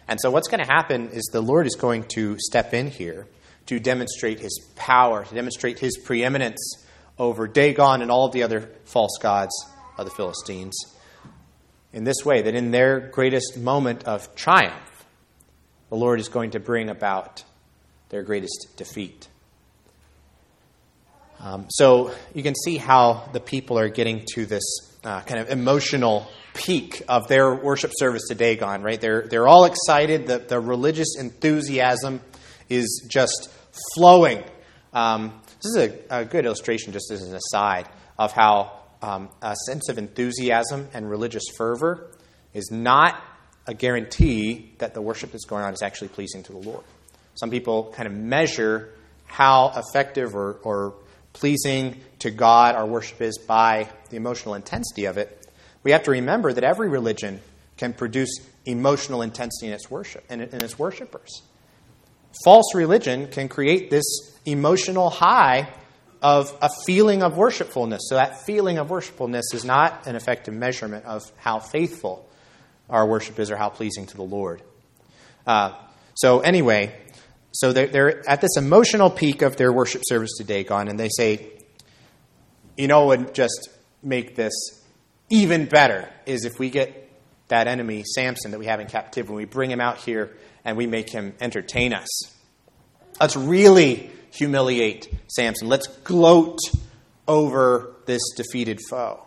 And 0.06 0.20
so, 0.20 0.30
what's 0.30 0.48
going 0.48 0.64
to 0.64 0.70
happen 0.70 1.08
is 1.10 1.28
the 1.32 1.40
Lord 1.40 1.66
is 1.66 1.76
going 1.76 2.04
to 2.14 2.38
step 2.38 2.74
in 2.74 2.88
here 2.88 3.26
to 3.66 3.78
demonstrate 3.78 4.40
his 4.40 4.60
power, 4.76 5.24
to 5.24 5.34
demonstrate 5.34 5.78
his 5.78 5.96
preeminence 5.98 6.84
over 7.18 7.46
Dagon 7.46 8.02
and 8.02 8.10
all 8.10 8.26
of 8.26 8.32
the 8.32 8.42
other 8.42 8.70
false 8.84 9.18
gods 9.20 9.52
of 9.96 10.04
the 10.04 10.10
Philistines 10.10 10.74
in 11.94 12.02
this 12.02 12.24
way 12.24 12.42
that 12.42 12.54
in 12.54 12.72
their 12.72 12.98
greatest 12.98 13.56
moment 13.56 14.04
of 14.04 14.34
triumph, 14.34 15.06
the 15.90 15.96
Lord 15.96 16.18
is 16.18 16.28
going 16.28 16.50
to 16.50 16.60
bring 16.60 16.90
about 16.90 17.44
their 18.08 18.24
greatest 18.24 18.76
defeat. 18.76 19.28
Um, 21.38 21.66
so 21.68 22.12
you 22.34 22.42
can 22.42 22.54
see 22.54 22.78
how 22.78 23.28
the 23.32 23.40
people 23.40 23.78
are 23.78 23.88
getting 23.88 24.24
to 24.34 24.44
this 24.44 24.64
uh, 25.04 25.20
kind 25.20 25.40
of 25.40 25.50
emotional 25.50 26.26
peak 26.54 27.02
of 27.08 27.28
their 27.28 27.54
worship 27.54 27.92
service 27.94 28.22
to 28.28 28.34
Dagon, 28.34 28.82
right? 28.82 29.00
They're, 29.00 29.26
they're 29.28 29.46
all 29.46 29.66
excited. 29.66 30.26
The, 30.26 30.38
the 30.38 30.60
religious 30.60 31.16
enthusiasm 31.18 32.20
is 32.68 33.06
just 33.10 33.50
flowing. 33.94 34.42
Um, 34.92 35.42
this 35.62 35.76
is 35.76 35.76
a, 35.76 36.20
a, 36.20 36.24
good 36.24 36.46
illustration, 36.46 36.92
just 36.92 37.10
as 37.10 37.22
an 37.22 37.34
aside, 37.34 37.88
of 38.18 38.32
how 38.32 38.80
um, 39.02 39.28
a 39.42 39.54
sense 39.66 39.88
of 39.88 39.98
enthusiasm 39.98 40.88
and 40.94 41.10
religious 41.10 41.44
fervor 41.58 42.10
is 42.54 42.70
not 42.70 43.20
a 43.66 43.74
guarantee 43.74 44.72
that 44.78 44.94
the 44.94 45.02
worship 45.02 45.32
that's 45.32 45.46
going 45.46 45.64
on 45.64 45.72
is 45.72 45.82
actually 45.82 46.08
pleasing 46.08 46.42
to 46.44 46.52
the 46.52 46.58
Lord. 46.58 46.84
Some 47.34 47.50
people 47.50 47.92
kind 47.96 48.06
of 48.06 48.14
measure 48.14 48.90
how 49.24 49.72
effective 49.76 50.36
or, 50.36 50.54
or 50.62 50.94
pleasing 51.32 52.00
to 52.20 52.30
God 52.30 52.76
our 52.76 52.86
worship 52.86 53.20
is 53.20 53.38
by 53.38 53.88
the 54.10 54.16
emotional 54.16 54.54
intensity 54.54 55.06
of 55.06 55.18
it, 55.18 55.43
we 55.84 55.92
have 55.92 56.02
to 56.04 56.10
remember 56.10 56.52
that 56.52 56.64
every 56.64 56.88
religion 56.88 57.40
can 57.76 57.92
produce 57.92 58.40
emotional 58.64 59.22
intensity 59.22 59.68
in 59.68 59.72
its 59.72 59.90
worship 59.90 60.24
and 60.28 60.40
in 60.40 60.62
its 60.62 60.78
worshipers. 60.78 61.42
False 62.44 62.74
religion 62.74 63.28
can 63.28 63.48
create 63.48 63.90
this 63.90 64.04
emotional 64.44 65.10
high 65.10 65.68
of 66.22 66.56
a 66.62 66.70
feeling 66.86 67.22
of 67.22 67.36
worshipfulness. 67.36 68.08
So 68.08 68.14
that 68.14 68.44
feeling 68.46 68.78
of 68.78 68.88
worshipfulness 68.88 69.52
is 69.52 69.64
not 69.64 70.06
an 70.06 70.16
effective 70.16 70.54
measurement 70.54 71.04
of 71.04 71.30
how 71.36 71.60
faithful 71.60 72.26
our 72.88 73.06
worship 73.06 73.38
is 73.38 73.50
or 73.50 73.56
how 73.56 73.68
pleasing 73.68 74.06
to 74.06 74.16
the 74.16 74.22
Lord. 74.22 74.62
Uh, 75.46 75.74
so 76.14 76.40
anyway, 76.40 76.94
so 77.52 77.72
they're, 77.72 77.86
they're, 77.86 78.28
at 78.28 78.40
this 78.40 78.56
emotional 78.56 79.10
peak 79.10 79.42
of 79.42 79.56
their 79.56 79.72
worship 79.72 80.02
service 80.06 80.30
to 80.38 80.44
Dagon, 80.44 80.88
and 80.88 80.98
they 80.98 81.10
say, 81.14 81.46
you 82.76 82.88
know, 82.88 83.06
would 83.08 83.34
just 83.34 83.68
make 84.02 84.34
this 84.34 84.52
even 85.34 85.66
better 85.66 86.08
is 86.26 86.44
if 86.44 86.60
we 86.60 86.70
get 86.70 87.10
that 87.48 87.66
enemy, 87.66 88.04
Samson, 88.14 88.52
that 88.52 88.58
we 88.58 88.66
have 88.66 88.78
in 88.78 88.86
captivity, 88.86 89.32
when 89.32 89.36
we 89.36 89.44
bring 89.44 89.68
him 89.68 89.80
out 89.80 89.98
here 89.98 90.30
and 90.64 90.76
we 90.76 90.86
make 90.86 91.10
him 91.10 91.34
entertain 91.40 91.92
us. 91.92 92.08
Let's 93.20 93.36
really 93.36 94.10
humiliate 94.30 95.12
Samson. 95.26 95.68
Let's 95.68 95.88
gloat 95.88 96.58
over 97.26 97.96
this 98.06 98.22
defeated 98.36 98.78
foe. 98.88 99.26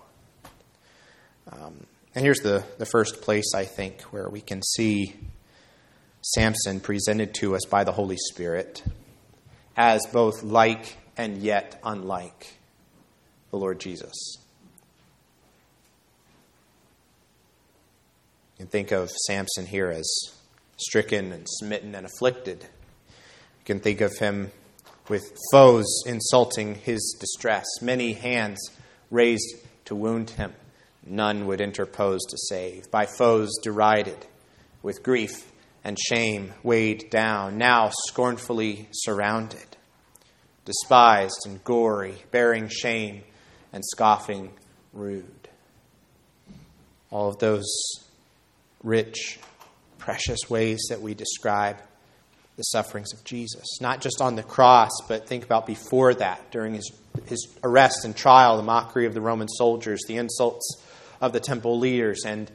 Um, 1.52 1.86
and 2.16 2.24
here's 2.24 2.40
the, 2.40 2.64
the 2.78 2.86
first 2.86 3.22
place, 3.22 3.54
I 3.54 3.66
think, 3.66 4.02
where 4.04 4.30
we 4.30 4.40
can 4.40 4.62
see 4.64 5.14
Samson 6.22 6.80
presented 6.80 7.34
to 7.36 7.54
us 7.56 7.66
by 7.70 7.84
the 7.84 7.92
Holy 7.92 8.18
Spirit 8.18 8.82
as 9.76 10.06
both 10.14 10.42
like 10.42 10.98
and 11.18 11.38
yet 11.38 11.80
unlike 11.84 12.54
the 13.52 13.58
Lord 13.58 13.80
Jesus. 13.80 14.47
You 18.58 18.66
can 18.66 18.72
think 18.72 18.92
of 18.92 19.12
Samson 19.12 19.68
here 19.68 19.92
as 19.92 20.12
stricken 20.78 21.32
and 21.32 21.46
smitten 21.48 21.94
and 21.94 22.08
afflicted. 22.08 22.64
You 22.64 23.66
can 23.66 23.80
think 23.80 24.02
of 24.02 24.18
him 24.18 24.52
with 25.08 25.32
foes 25.52 25.86
insulting 26.08 26.74
his 26.74 27.16
distress, 27.20 27.66
many 27.84 28.14
hands 28.14 28.58
raised 29.12 29.58
to 29.86 29.94
wound 29.94 30.32
him, 30.32 30.54
none 31.06 31.46
would 31.46 31.62
interpose 31.62 32.22
to 32.28 32.38
save, 32.50 32.90
by 32.90 33.06
foes 33.06 33.52
derided, 33.62 34.26
with 34.82 35.04
grief 35.04 35.52
and 35.84 35.96
shame 36.00 36.52
weighed 36.64 37.12
down, 37.12 37.60
now 37.60 37.92
scornfully 38.08 38.88
surrounded, 38.92 39.78
despised 40.66 41.46
and 41.46 41.64
gory, 41.64 42.16
bearing 42.32 42.70
shame 42.70 43.22
and 43.72 43.84
scoffing 43.86 44.52
rude. 44.94 45.48
All 47.12 47.30
of 47.30 47.38
those 47.38 47.64
rich, 48.84 49.40
precious 49.98 50.50
ways 50.50 50.88
that 50.90 51.02
we 51.02 51.14
describe 51.14 51.78
the 52.56 52.64
sufferings 52.64 53.14
of 53.14 53.24
Jesus. 53.24 53.80
Not 53.82 54.02
just 54.02 54.20
on 54.22 54.36
the 54.36 54.44
cross, 54.44 54.92
but 55.08 55.28
think 55.28 55.44
about 55.44 55.68
before 55.68 56.14
that, 56.16 56.52
during 56.52 56.74
his, 56.74 56.92
his 57.28 57.48
arrest 57.64 58.04
and 58.04 58.16
trial, 58.16 58.58
the 58.58 58.64
mockery 58.64 59.06
of 59.06 59.14
the 59.14 59.22
Roman 59.22 59.48
soldiers, 59.48 60.02
the 60.08 60.18
insults 60.18 60.82
of 61.22 61.34
the 61.34 61.40
temple 61.40 61.78
leaders, 61.78 62.24
and 62.26 62.52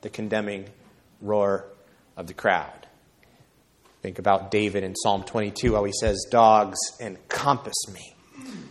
the 0.00 0.10
condemning 0.10 0.66
roar 1.20 1.64
of 2.16 2.26
the 2.26 2.34
crowd. 2.34 2.86
Think 4.02 4.18
about 4.18 4.50
David 4.50 4.84
in 4.84 4.94
Psalm 4.94 5.24
22, 5.24 5.74
how 5.74 5.84
he 5.84 5.92
says, 5.92 6.26
Dogs 6.30 6.78
encompass 7.00 7.88
me. 7.92 8.14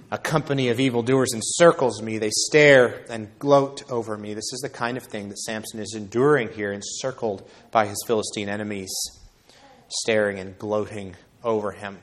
A 0.09 0.17
company 0.17 0.69
of 0.69 0.79
evildoers 0.79 1.33
encircles 1.33 2.01
me. 2.01 2.17
They 2.17 2.29
stare 2.31 3.03
and 3.09 3.27
gloat 3.39 3.83
over 3.91 4.17
me. 4.17 4.33
This 4.33 4.53
is 4.53 4.59
the 4.61 4.69
kind 4.69 4.95
of 4.95 5.03
thing 5.03 5.27
that 5.29 5.37
Samson 5.39 5.81
is 5.81 5.95
enduring 5.95 6.49
here, 6.49 6.71
encircled 6.71 7.49
by 7.71 7.87
his 7.87 8.01
Philistine 8.07 8.47
enemies 8.47 8.89
staring 9.89 10.39
and 10.39 10.57
gloating 10.57 11.15
over 11.43 11.71
him. 11.71 11.97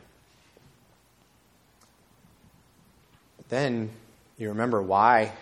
Then 3.49 3.90
you 4.38 4.49
remember 4.49 4.82
why 4.82 5.32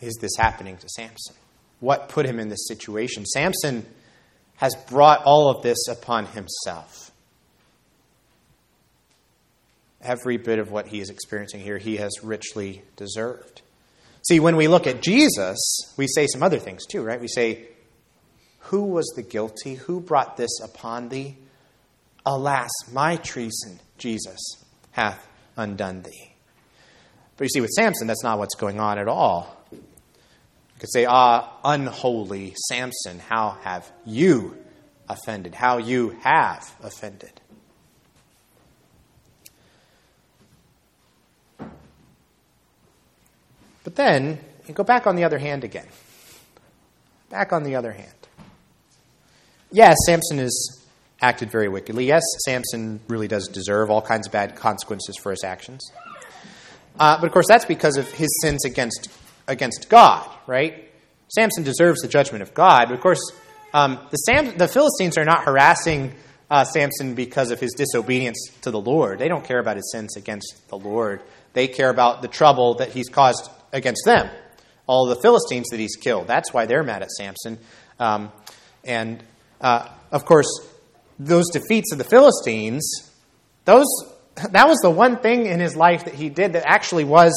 is 0.00 0.16
this 0.20 0.36
happening 0.36 0.76
to 0.78 0.88
Samson? 0.88 1.34
What 1.80 2.08
put 2.08 2.26
him 2.26 2.38
in 2.38 2.48
this 2.48 2.66
situation? 2.68 3.24
Samson 3.26 3.86
has 4.56 4.74
brought 4.88 5.22
all 5.24 5.50
of 5.50 5.62
this 5.62 5.88
upon 5.88 6.26
himself. 6.26 7.05
Every 10.06 10.36
bit 10.36 10.60
of 10.60 10.70
what 10.70 10.86
he 10.86 11.00
is 11.00 11.10
experiencing 11.10 11.60
here, 11.60 11.78
he 11.78 11.96
has 11.96 12.22
richly 12.22 12.82
deserved. 12.94 13.62
See, 14.28 14.38
when 14.38 14.54
we 14.54 14.68
look 14.68 14.86
at 14.86 15.02
Jesus, 15.02 15.58
we 15.96 16.06
say 16.06 16.28
some 16.28 16.44
other 16.44 16.60
things 16.60 16.86
too, 16.86 17.02
right? 17.02 17.20
We 17.20 17.26
say, 17.26 17.66
who 18.60 18.84
was 18.84 19.12
the 19.16 19.22
guilty? 19.22 19.74
Who 19.74 20.00
brought 20.00 20.36
this 20.36 20.60
upon 20.62 21.08
thee? 21.08 21.36
Alas, 22.24 22.70
my 22.92 23.16
treason, 23.16 23.80
Jesus, 23.98 24.38
hath 24.92 25.26
undone 25.56 26.02
thee. 26.02 26.32
But 27.36 27.44
you 27.44 27.48
see, 27.48 27.60
with 27.60 27.70
Samson, 27.70 28.06
that's 28.06 28.22
not 28.22 28.38
what's 28.38 28.54
going 28.54 28.78
on 28.78 28.98
at 28.98 29.08
all. 29.08 29.56
You 29.72 29.80
could 30.78 30.92
say, 30.92 31.04
Ah, 31.04 31.58
unholy 31.64 32.54
Samson, 32.68 33.18
how 33.18 33.58
have 33.62 33.90
you 34.04 34.56
offended? 35.08 35.54
How 35.54 35.78
you 35.78 36.16
have 36.22 36.72
offended. 36.80 37.40
But 43.86 43.94
then, 43.94 44.40
you 44.66 44.74
go 44.74 44.82
back 44.82 45.06
on 45.06 45.14
the 45.14 45.22
other 45.22 45.38
hand 45.38 45.62
again. 45.62 45.86
Back 47.30 47.52
on 47.52 47.62
the 47.62 47.76
other 47.76 47.92
hand. 47.92 48.10
Yes, 49.70 49.94
Samson 50.06 50.38
has 50.38 50.84
acted 51.22 51.52
very 51.52 51.68
wickedly. 51.68 52.04
Yes, 52.04 52.24
Samson 52.44 52.98
really 53.06 53.28
does 53.28 53.46
deserve 53.46 53.88
all 53.88 54.02
kinds 54.02 54.26
of 54.26 54.32
bad 54.32 54.56
consequences 54.56 55.16
for 55.22 55.30
his 55.30 55.44
actions. 55.44 55.88
Uh, 56.98 57.16
but 57.20 57.28
of 57.28 57.32
course, 57.32 57.46
that's 57.46 57.64
because 57.64 57.96
of 57.96 58.10
his 58.10 58.28
sins 58.42 58.64
against, 58.64 59.08
against 59.46 59.88
God, 59.88 60.28
right? 60.48 60.90
Samson 61.28 61.62
deserves 61.62 62.00
the 62.02 62.08
judgment 62.08 62.42
of 62.42 62.54
God. 62.54 62.88
But 62.88 62.94
of 62.94 63.00
course, 63.00 63.20
um, 63.72 64.00
the, 64.10 64.16
Sam, 64.16 64.58
the 64.58 64.66
Philistines 64.66 65.16
are 65.16 65.24
not 65.24 65.44
harassing 65.44 66.12
uh, 66.50 66.64
Samson 66.64 67.14
because 67.14 67.52
of 67.52 67.60
his 67.60 67.72
disobedience 67.74 68.48
to 68.62 68.72
the 68.72 68.80
Lord. 68.80 69.20
They 69.20 69.28
don't 69.28 69.44
care 69.44 69.60
about 69.60 69.76
his 69.76 69.92
sins 69.92 70.16
against 70.16 70.68
the 70.70 70.76
Lord. 70.76 71.22
They 71.52 71.68
care 71.68 71.88
about 71.88 72.20
the 72.20 72.28
trouble 72.28 72.74
that 72.78 72.88
he's 72.90 73.08
caused 73.08 73.48
against 73.76 74.02
them. 74.04 74.28
All 74.86 75.06
the 75.06 75.16
Philistines 75.16 75.68
that 75.70 75.80
he's 75.80 75.96
killed. 75.96 76.26
That's 76.26 76.52
why 76.52 76.66
they're 76.66 76.82
mad 76.82 77.02
at 77.02 77.10
Samson. 77.10 77.58
Um, 77.98 78.32
and 78.84 79.22
uh, 79.60 79.88
of 80.10 80.24
course, 80.24 80.48
those 81.18 81.48
defeats 81.50 81.92
of 81.92 81.98
the 81.98 82.04
Philistines, 82.04 83.10
those 83.64 83.86
that 84.36 84.68
was 84.68 84.78
the 84.82 84.90
one 84.90 85.16
thing 85.18 85.46
in 85.46 85.60
his 85.60 85.76
life 85.76 86.04
that 86.04 86.14
he 86.14 86.28
did 86.28 86.52
that 86.52 86.64
actually 86.66 87.04
was 87.04 87.32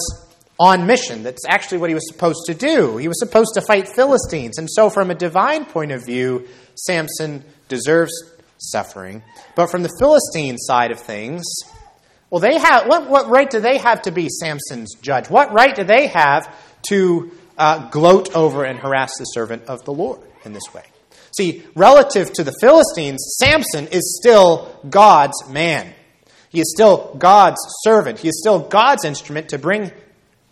on 0.60 0.86
mission. 0.86 1.24
That's 1.24 1.46
actually 1.48 1.78
what 1.78 1.90
he 1.90 1.94
was 1.94 2.08
supposed 2.12 2.46
to 2.48 2.54
do. 2.54 2.98
He 2.98 3.08
was 3.08 3.20
supposed 3.20 3.54
to 3.54 3.62
fight 3.62 3.88
Philistines. 3.88 4.58
And 4.58 4.70
so, 4.70 4.90
from 4.90 5.10
a 5.10 5.16
divine 5.16 5.66
point 5.66 5.92
of 5.92 6.06
view, 6.06 6.48
Samson 6.76 7.44
deserves 7.70 8.12
suffering. 8.58 9.24
But 9.56 9.72
from 9.72 9.84
the 9.84 9.96
Philistine 10.00 10.58
side 10.58 10.92
of 10.92 11.00
things, 11.00 11.44
well, 12.30 12.40
they 12.40 12.60
have 12.60 12.88
what, 12.88 13.10
what 13.10 13.28
right 13.30 13.50
do 13.50 13.60
they 13.60 13.78
have 13.78 14.04
to 14.04 14.12
be 14.12 14.30
Samson's 14.30 14.96
judge? 14.96 15.30
What 15.30 15.52
right 15.52 15.76
do 15.76 15.84
they 15.84 16.08
have 16.08 16.56
to 16.90 17.32
uh, 17.58 17.90
gloat 17.90 18.36
over 18.36 18.64
and 18.64 18.80
harass 18.80 19.12
the 19.18 19.26
servant 19.26 19.64
of 19.66 19.84
the 19.86 19.94
Lord 19.94 20.22
in 20.46 20.54
this 20.54 20.74
way? 20.74 20.84
See, 21.36 21.64
relative 21.76 22.32
to 22.34 22.44
the 22.44 22.54
Philistines, 22.60 23.36
Samson 23.40 23.88
is 23.88 24.20
still 24.22 24.80
God's 24.90 25.48
man. 25.50 25.94
He 26.50 26.60
is 26.60 26.72
still 26.74 27.16
God's 27.18 27.60
servant. 27.82 28.20
He 28.20 28.28
is 28.28 28.40
still 28.40 28.60
God's 28.60 29.06
instrument 29.06 29.50
to 29.50 29.58
bring 29.58 29.92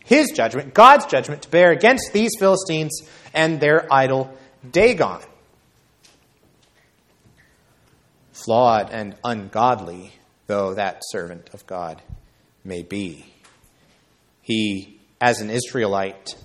his 0.05 0.31
judgment, 0.31 0.73
God's 0.73 1.05
judgment, 1.05 1.41
to 1.43 1.49
bear 1.49 1.71
against 1.71 2.13
these 2.13 2.31
Philistines 2.39 3.01
and 3.33 3.59
their 3.59 3.91
idol 3.91 4.35
Dagon. 4.69 5.21
Flawed 8.31 8.89
and 8.91 9.15
ungodly 9.23 10.13
though 10.47 10.73
that 10.73 11.01
servant 11.09 11.49
of 11.53 11.67
God 11.67 12.01
may 12.63 12.83
be, 12.83 13.25
he, 14.41 14.99
as 15.21 15.41
an 15.41 15.49
Israelite, 15.49 16.35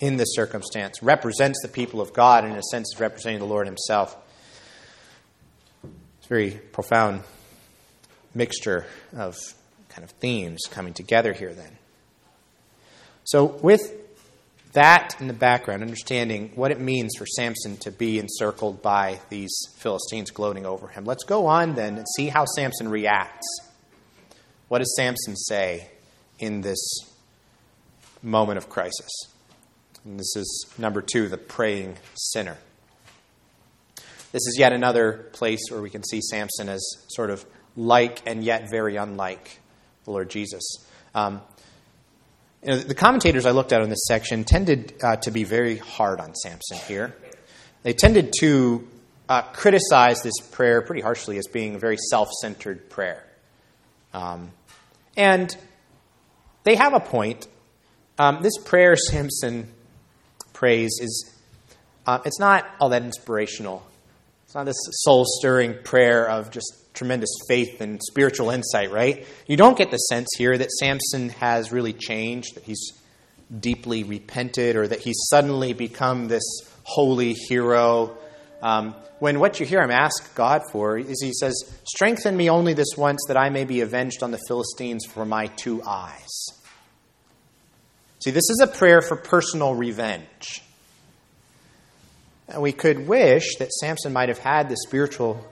in 0.00 0.16
this 0.16 0.34
circumstance 0.34 1.02
represents 1.02 1.60
the 1.62 1.68
people 1.68 2.00
of 2.00 2.12
God 2.12 2.44
in 2.44 2.52
a 2.52 2.62
sense 2.62 2.94
is 2.94 3.00
representing 3.00 3.40
the 3.40 3.46
Lord 3.46 3.66
himself. 3.66 4.16
It's 5.82 6.26
a 6.26 6.28
very 6.28 6.50
profound 6.52 7.22
mixture 8.34 8.86
of 9.16 9.36
kind 9.88 10.04
of 10.04 10.10
themes 10.10 10.60
coming 10.70 10.94
together 10.94 11.32
here 11.32 11.52
then. 11.52 11.78
So 13.24 13.44
with 13.44 13.92
that 14.72 15.16
in 15.20 15.28
the 15.28 15.34
background, 15.34 15.82
understanding 15.82 16.52
what 16.54 16.70
it 16.70 16.80
means 16.80 17.12
for 17.16 17.26
Samson 17.26 17.76
to 17.78 17.90
be 17.90 18.18
encircled 18.18 18.82
by 18.82 19.20
these 19.30 19.50
Philistines 19.78 20.30
gloating 20.30 20.66
over 20.66 20.88
him, 20.88 21.04
let's 21.04 21.24
go 21.24 21.46
on 21.46 21.74
then 21.74 21.96
and 21.96 22.06
see 22.16 22.28
how 22.28 22.44
Samson 22.44 22.88
reacts. 22.88 23.46
What 24.68 24.78
does 24.78 24.94
Samson 24.96 25.36
say 25.36 25.88
in 26.38 26.60
this 26.60 26.78
moment 28.22 28.58
of 28.58 28.68
crisis? 28.68 29.10
And 30.04 30.18
this 30.18 30.36
is 30.36 30.66
number 30.78 31.02
two, 31.02 31.28
the 31.28 31.38
praying 31.38 31.96
sinner. 32.14 32.58
This 34.30 34.46
is 34.46 34.56
yet 34.58 34.72
another 34.72 35.28
place 35.32 35.60
where 35.70 35.80
we 35.80 35.88
can 35.88 36.04
see 36.04 36.20
Samson 36.20 36.68
as 36.68 36.86
sort 37.08 37.30
of 37.30 37.46
like 37.76 38.22
and 38.26 38.44
yet 38.44 38.68
very 38.70 38.96
unlike 38.96 39.58
the 40.04 40.10
Lord 40.10 40.28
Jesus. 40.28 40.62
Um, 41.14 41.40
you 42.62 42.68
know, 42.70 42.78
the 42.78 42.94
commentators 42.94 43.46
I 43.46 43.52
looked 43.52 43.72
at 43.72 43.82
in 43.82 43.88
this 43.88 44.06
section 44.06 44.44
tended 44.44 44.94
uh, 45.02 45.16
to 45.16 45.30
be 45.30 45.44
very 45.44 45.76
hard 45.76 46.20
on 46.20 46.34
Samson 46.34 46.78
here. 46.78 47.14
They 47.82 47.92
tended 47.92 48.32
to 48.40 48.86
uh, 49.28 49.42
criticize 49.42 50.22
this 50.22 50.40
prayer 50.50 50.82
pretty 50.82 51.02
harshly 51.02 51.38
as 51.38 51.46
being 51.46 51.76
a 51.76 51.78
very 51.78 51.96
self 52.10 52.28
centered 52.40 52.90
prayer. 52.90 53.24
Um, 54.12 54.50
and 55.16 55.54
they 56.64 56.74
have 56.74 56.94
a 56.94 57.00
point. 57.00 57.46
Um, 58.18 58.42
this 58.42 58.58
prayer 58.58 58.96
Samson 58.96 59.72
prays 60.52 60.98
is 61.00 61.32
uh, 62.06 62.18
it's 62.24 62.40
not 62.40 62.66
all 62.80 62.88
that 62.88 63.02
inspirational. 63.02 63.86
It's 64.44 64.54
not 64.54 64.64
this 64.64 64.78
soul 64.90 65.24
stirring 65.26 65.76
prayer 65.84 66.28
of 66.28 66.50
just 66.50 66.87
tremendous 66.98 67.30
faith 67.46 67.80
and 67.80 68.00
spiritual 68.02 68.50
insight, 68.50 68.90
right? 68.90 69.24
You 69.46 69.56
don't 69.56 69.78
get 69.78 69.90
the 69.90 69.96
sense 69.96 70.28
here 70.36 70.58
that 70.58 70.70
Samson 70.72 71.28
has 71.30 71.70
really 71.70 71.92
changed, 71.92 72.56
that 72.56 72.64
he's 72.64 72.92
deeply 73.56 74.02
repented, 74.02 74.76
or 74.76 74.86
that 74.88 75.00
he's 75.00 75.16
suddenly 75.30 75.72
become 75.72 76.28
this 76.28 76.42
holy 76.82 77.34
hero. 77.34 78.18
Um, 78.60 78.94
when 79.20 79.38
what 79.38 79.60
you 79.60 79.66
hear 79.66 79.80
him 79.80 79.90
ask 79.90 80.34
God 80.34 80.62
for 80.72 80.98
is 80.98 81.22
he 81.22 81.32
says, 81.32 81.54
Strengthen 81.84 82.36
me 82.36 82.50
only 82.50 82.74
this 82.74 82.96
once 82.96 83.20
that 83.28 83.36
I 83.36 83.48
may 83.48 83.64
be 83.64 83.80
avenged 83.80 84.22
on 84.22 84.32
the 84.32 84.40
Philistines 84.48 85.06
for 85.06 85.24
my 85.24 85.46
two 85.46 85.82
eyes. 85.84 86.28
See, 88.24 88.32
this 88.32 88.50
is 88.50 88.60
a 88.60 88.66
prayer 88.66 89.00
for 89.00 89.16
personal 89.16 89.74
revenge. 89.74 90.62
And 92.48 92.62
we 92.62 92.72
could 92.72 93.06
wish 93.06 93.56
that 93.56 93.72
Samson 93.72 94.12
might 94.12 94.28
have 94.28 94.38
had 94.38 94.68
the 94.68 94.76
spiritual 94.76 95.46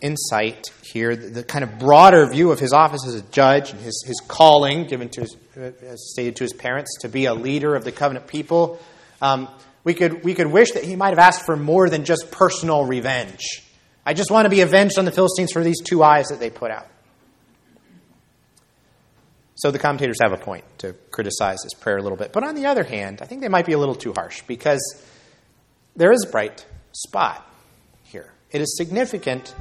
insight 0.00 0.70
here, 0.82 1.14
the, 1.16 1.42
kind 1.42 1.62
of 1.62 1.78
broader 1.78 2.26
view 2.26 2.50
of 2.50 2.58
his 2.58 2.72
office 2.72 3.06
as 3.06 3.14
a 3.14 3.22
judge 3.22 3.70
and 3.70 3.80
his, 3.80 4.04
his 4.06 4.20
calling 4.26 4.86
given 4.86 5.08
to 5.10 5.22
his, 5.22 5.36
uh, 5.56 5.96
stated 5.96 6.36
to 6.36 6.44
his 6.44 6.52
parents 6.52 6.98
to 7.00 7.08
be 7.08 7.26
a 7.26 7.34
leader 7.34 7.74
of 7.74 7.84
the 7.84 7.92
covenant 7.92 8.26
people. 8.26 8.80
Um, 9.20 9.48
we 9.84 9.94
could, 9.94 10.24
we 10.24 10.34
could 10.34 10.48
wish 10.48 10.72
that 10.72 10.84
he 10.84 10.96
might 10.96 11.10
have 11.10 11.18
asked 11.18 11.44
for 11.46 11.56
more 11.56 11.88
than 11.88 12.04
just 12.04 12.30
personal 12.30 12.84
revenge. 12.84 13.42
I 14.04 14.14
just 14.14 14.30
want 14.30 14.46
to 14.46 14.50
be 14.50 14.60
avenged 14.60 14.98
on 14.98 15.04
the 15.04 15.12
Philistines 15.12 15.52
for 15.52 15.62
these 15.62 15.80
two 15.82 16.02
eyes 16.02 16.28
that 16.28 16.40
they 16.40 16.50
put 16.50 16.70
out. 16.70 16.86
So 19.54 19.72
the 19.72 19.78
commentators 19.78 20.18
have 20.22 20.32
a 20.32 20.36
point 20.36 20.64
to 20.78 20.92
criticize 21.10 21.58
this 21.64 21.74
prayer 21.74 21.96
a 21.96 22.02
little 22.02 22.16
bit. 22.16 22.32
But 22.32 22.44
on 22.44 22.54
the 22.54 22.66
other 22.66 22.84
hand, 22.84 23.20
I 23.20 23.26
think 23.26 23.40
they 23.40 23.48
might 23.48 23.66
be 23.66 23.72
a 23.72 23.78
little 23.78 23.96
too 23.96 24.12
harsh 24.12 24.42
because 24.42 24.80
there 25.96 26.12
is 26.12 26.24
a 26.24 26.30
bright 26.30 26.64
spot 26.92 27.44
here. 28.04 28.32
It 28.52 28.60
is 28.60 28.76
significant 28.76 29.54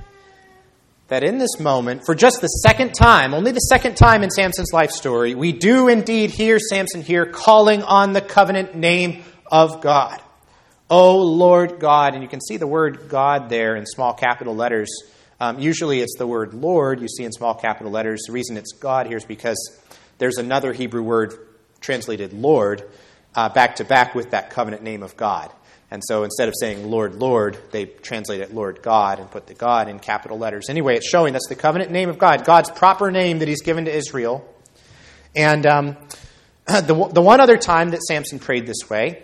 that 1.07 1.23
in 1.23 1.37
this 1.37 1.59
moment, 1.59 2.05
for 2.05 2.15
just 2.15 2.41
the 2.41 2.47
second 2.47 2.93
time, 2.93 3.33
only 3.33 3.51
the 3.51 3.59
second 3.59 3.95
time 3.95 4.23
in 4.23 4.29
Samson's 4.29 4.73
life 4.73 4.91
story, 4.91 5.35
we 5.35 5.51
do 5.53 5.87
indeed 5.87 6.31
hear 6.31 6.59
Samson 6.59 7.01
here 7.01 7.25
calling 7.25 7.81
on 7.83 8.13
the 8.13 8.21
covenant 8.21 8.75
name 8.75 9.23
of 9.49 9.81
God. 9.81 10.21
O 10.89 11.17
Lord 11.17 11.79
God. 11.79 12.13
And 12.13 12.23
you 12.23 12.29
can 12.29 12.41
see 12.41 12.57
the 12.57 12.67
word 12.67 13.09
God 13.09 13.49
there 13.49 13.75
in 13.75 13.85
small 13.85 14.13
capital 14.13 14.55
letters. 14.55 14.89
Um, 15.39 15.59
usually 15.59 16.01
it's 16.01 16.17
the 16.17 16.27
word 16.27 16.53
Lord 16.53 17.01
you 17.01 17.07
see 17.07 17.23
in 17.23 17.31
small 17.31 17.53
capital 17.53 17.91
letters. 17.91 18.23
The 18.27 18.33
reason 18.33 18.57
it's 18.57 18.73
God 18.73 19.07
here 19.07 19.17
is 19.17 19.25
because 19.25 19.77
there's 20.17 20.37
another 20.37 20.73
Hebrew 20.73 21.03
word 21.03 21.33
translated 21.79 22.33
Lord 22.33 22.89
uh, 23.35 23.49
back 23.49 23.75
to 23.75 23.83
back 23.83 24.15
with 24.15 24.31
that 24.31 24.49
covenant 24.49 24.81
name 24.81 25.03
of 25.03 25.15
God. 25.15 25.51
And 25.89 26.03
so 26.05 26.23
instead 26.23 26.49
of 26.49 26.53
saying 26.59 26.89
Lord, 26.89 27.15
Lord, 27.15 27.57
they 27.71 27.85
translate 27.85 28.41
it 28.41 28.53
Lord 28.53 28.81
God 28.81 29.19
and 29.19 29.31
put 29.31 29.47
the 29.47 29.53
God 29.53 29.87
in 29.87 29.99
capital 29.99 30.37
letters. 30.37 30.69
Anyway, 30.69 30.95
it's 30.95 31.07
showing 31.07 31.33
that's 31.33 31.47
the 31.47 31.55
covenant 31.55 31.91
name 31.91 32.09
of 32.09 32.17
God, 32.17 32.45
God's 32.45 32.69
proper 32.69 33.11
name 33.11 33.39
that 33.39 33.47
He's 33.47 33.61
given 33.61 33.85
to 33.85 33.95
Israel. 33.95 34.45
And 35.35 35.65
um, 35.65 35.97
the, 36.67 37.09
the 37.13 37.21
one 37.21 37.39
other 37.39 37.57
time 37.57 37.91
that 37.91 38.03
Samson 38.03 38.39
prayed 38.39 38.67
this 38.67 38.89
way 38.89 39.23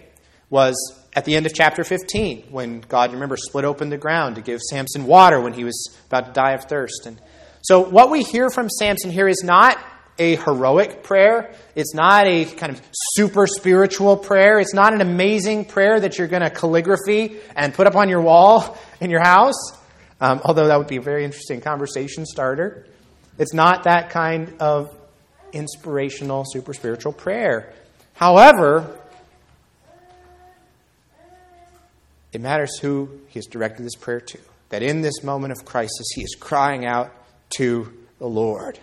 was 0.49 0.76
at 1.15 1.26
the 1.26 1.36
end 1.36 1.45
of 1.45 1.54
chapter 1.54 1.84
15 1.84 2.45
when 2.49 2.82
God, 2.82 3.12
remember, 3.13 3.38
split 3.38 3.65
open 3.65 3.89
the 3.89 3.97
ground 3.97 4.36
to 4.36 4.41
give 4.41 4.62
Samson 4.62 5.06
water 5.06 5.41
when 5.41 5.54
he 5.54 5.63
was 5.63 5.97
about 6.08 6.28
to 6.28 6.32
die 6.32 6.54
of 6.54 6.65
thirst. 6.65 7.06
And 7.06 7.19
so 7.62 7.82
what 7.82 8.10
we 8.10 8.23
hear 8.23 8.49
from 8.49 8.69
Samson 8.69 9.12
here 9.12 9.28
is 9.28 9.41
not 9.43 9.78
a 10.19 10.36
heroic 10.36 11.04
prayer. 11.04 11.54
It's 11.76 11.93
not 11.93 12.28
a 12.28 12.45
kind 12.45 12.71
of 12.71 12.82
super 12.93 13.47
spiritual 13.47 14.17
prayer. 14.17 14.60
It's 14.60 14.73
not 14.73 14.93
an 14.93 15.02
amazing 15.02 15.65
prayer 15.65 15.99
that 15.99 16.17
you're 16.17 16.28
going 16.28 16.43
to 16.43 16.49
calligraphy 16.49 17.38
and 17.56 17.73
put 17.73 17.88
up 17.88 17.95
on 17.95 18.10
your 18.10 18.21
wall 18.21 18.78
in 18.99 19.10
your 19.10 19.21
house, 19.21 19.73
um, 20.21 20.41
although 20.45 20.67
that 20.67 20.78
would 20.78 20.88
be 20.88 20.97
a 20.97 21.02
very 21.02 21.26
interesting 21.26 21.62
conversation 21.62 22.26
starter. 22.26 22.86
It's 23.39 23.54
not 23.54 23.86
that 23.86 24.12
kind 24.12 24.56
of 24.60 24.95
inspirational, 25.52 26.43
super 26.45 26.73
spiritual 26.73 27.13
prayer. 27.13 27.73
However, 28.13 28.99
it 32.32 32.41
matters 32.41 32.78
who 32.80 33.21
he 33.28 33.39
has 33.39 33.45
directed 33.45 33.84
this 33.84 33.95
prayer 33.95 34.21
to. 34.21 34.39
That 34.69 34.82
in 34.82 35.02
this 35.02 35.23
moment 35.23 35.52
of 35.52 35.65
crisis, 35.65 36.08
he 36.15 36.23
is 36.23 36.36
crying 36.39 36.86
out 36.86 37.12
to 37.58 37.91
the 38.19 38.28
Lord. 38.28 38.80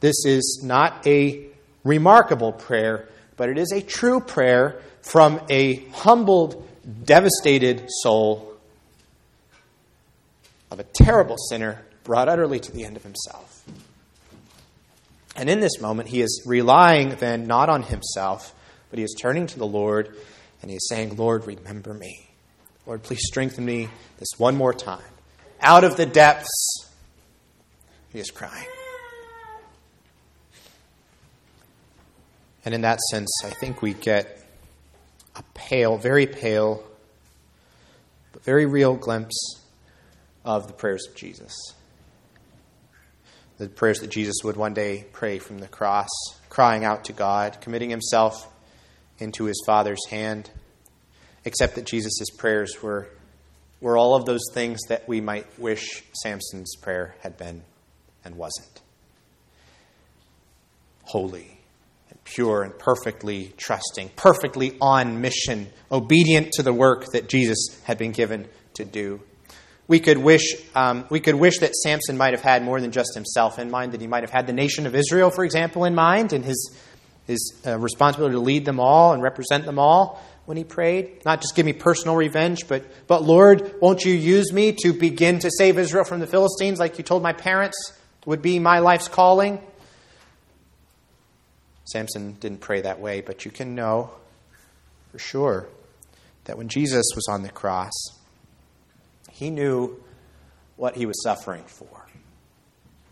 This 0.00 0.24
is 0.24 0.60
not 0.62 1.06
a 1.06 1.46
remarkable 1.84 2.52
prayer, 2.52 3.08
but 3.36 3.48
it 3.48 3.58
is 3.58 3.72
a 3.72 3.80
true 3.80 4.20
prayer 4.20 4.80
from 5.02 5.40
a 5.48 5.84
humbled, 5.90 6.68
devastated 7.04 7.86
soul 8.02 8.54
of 10.70 10.80
a 10.80 10.84
terrible 10.84 11.36
sinner 11.48 11.82
brought 12.04 12.28
utterly 12.28 12.60
to 12.60 12.72
the 12.72 12.84
end 12.84 12.96
of 12.96 13.02
himself. 13.02 13.64
And 15.36 15.50
in 15.50 15.60
this 15.60 15.80
moment, 15.80 16.08
he 16.08 16.22
is 16.22 16.42
relying 16.46 17.10
then 17.16 17.46
not 17.46 17.68
on 17.68 17.82
himself, 17.82 18.54
but 18.90 18.98
he 18.98 19.04
is 19.04 19.14
turning 19.18 19.46
to 19.48 19.58
the 19.58 19.66
Lord 19.66 20.16
and 20.62 20.70
he 20.70 20.76
is 20.76 20.88
saying, 20.88 21.16
Lord, 21.16 21.46
remember 21.46 21.92
me. 21.92 22.28
Lord, 22.86 23.02
please 23.02 23.20
strengthen 23.24 23.64
me 23.64 23.88
this 24.18 24.28
one 24.38 24.56
more 24.56 24.72
time. 24.72 25.02
Out 25.60 25.84
of 25.84 25.96
the 25.96 26.06
depths, 26.06 26.88
he 28.12 28.18
is 28.18 28.30
crying. 28.30 28.66
And 32.66 32.74
in 32.74 32.80
that 32.80 32.98
sense, 33.12 33.30
I 33.44 33.50
think 33.50 33.80
we 33.80 33.94
get 33.94 34.44
a 35.36 35.44
pale, 35.54 35.96
very 35.96 36.26
pale, 36.26 36.82
but 38.32 38.42
very 38.42 38.66
real 38.66 38.96
glimpse 38.96 39.62
of 40.44 40.66
the 40.66 40.72
prayers 40.72 41.06
of 41.06 41.14
Jesus. 41.14 41.54
The 43.58 43.68
prayers 43.68 44.00
that 44.00 44.10
Jesus 44.10 44.34
would 44.42 44.56
one 44.56 44.74
day 44.74 45.06
pray 45.12 45.38
from 45.38 45.58
the 45.58 45.68
cross, 45.68 46.08
crying 46.48 46.84
out 46.84 47.04
to 47.04 47.12
God, 47.12 47.58
committing 47.60 47.88
himself 47.88 48.52
into 49.20 49.44
his 49.44 49.62
Father's 49.64 50.04
hand, 50.10 50.50
except 51.44 51.76
that 51.76 51.86
Jesus' 51.86 52.30
prayers 52.36 52.82
were, 52.82 53.06
were 53.80 53.96
all 53.96 54.16
of 54.16 54.24
those 54.24 54.42
things 54.52 54.80
that 54.88 55.08
we 55.08 55.20
might 55.20 55.46
wish 55.56 56.02
Samson's 56.20 56.74
prayer 56.74 57.14
had 57.20 57.36
been 57.38 57.62
and 58.24 58.34
wasn't. 58.34 58.80
Holy, 61.04 61.55
pure 62.26 62.62
and 62.62 62.78
perfectly 62.78 63.54
trusting, 63.56 64.10
perfectly 64.16 64.76
on 64.80 65.20
mission, 65.20 65.68
obedient 65.90 66.52
to 66.52 66.62
the 66.62 66.72
work 66.72 67.06
that 67.12 67.28
Jesus 67.28 67.80
had 67.84 67.96
been 67.96 68.12
given 68.12 68.46
to 68.74 68.84
do. 68.84 69.20
We 69.88 70.00
could 70.00 70.18
wish 70.18 70.54
um, 70.74 71.06
we 71.10 71.20
could 71.20 71.36
wish 71.36 71.60
that 71.60 71.74
Samson 71.76 72.16
might 72.16 72.32
have 72.34 72.42
had 72.42 72.64
more 72.64 72.80
than 72.80 72.90
just 72.90 73.14
himself 73.14 73.58
in 73.58 73.70
mind. 73.70 73.92
That 73.92 74.00
he 74.00 74.08
might 74.08 74.24
have 74.24 74.32
had 74.32 74.48
the 74.48 74.52
nation 74.52 74.84
of 74.86 74.96
Israel, 74.96 75.30
for 75.30 75.44
example, 75.44 75.84
in 75.84 75.94
mind, 75.94 76.32
and 76.32 76.44
his 76.44 76.76
his 77.26 77.54
uh, 77.64 77.78
responsibility 77.78 78.34
to 78.34 78.40
lead 78.40 78.64
them 78.64 78.80
all 78.80 79.12
and 79.12 79.22
represent 79.22 79.64
them 79.64 79.78
all 79.78 80.20
when 80.44 80.56
he 80.56 80.64
prayed. 80.64 81.24
Not 81.24 81.40
just 81.40 81.54
give 81.54 81.64
me 81.64 81.72
personal 81.72 82.16
revenge, 82.16 82.66
but 82.66 82.84
but 83.06 83.22
Lord, 83.22 83.76
won't 83.80 84.04
you 84.04 84.12
use 84.12 84.52
me 84.52 84.72
to 84.82 84.92
begin 84.92 85.38
to 85.38 85.50
save 85.56 85.78
Israel 85.78 86.04
from 86.04 86.18
the 86.18 86.26
Philistines, 86.26 86.80
like 86.80 86.98
you 86.98 87.04
told 87.04 87.22
my 87.22 87.32
parents 87.32 87.76
would 88.24 88.42
be 88.42 88.58
my 88.58 88.80
life's 88.80 89.06
calling? 89.06 89.60
Samson 91.86 92.32
didn't 92.40 92.60
pray 92.60 92.80
that 92.82 93.00
way, 93.00 93.20
but 93.20 93.44
you 93.44 93.50
can 93.50 93.74
know 93.74 94.10
for 95.12 95.18
sure 95.18 95.68
that 96.44 96.58
when 96.58 96.68
Jesus 96.68 97.06
was 97.14 97.26
on 97.28 97.42
the 97.42 97.48
cross, 97.48 97.92
he 99.30 99.50
knew 99.50 99.96
what 100.76 100.96
he 100.96 101.06
was 101.06 101.22
suffering 101.22 101.64
for. 101.66 102.06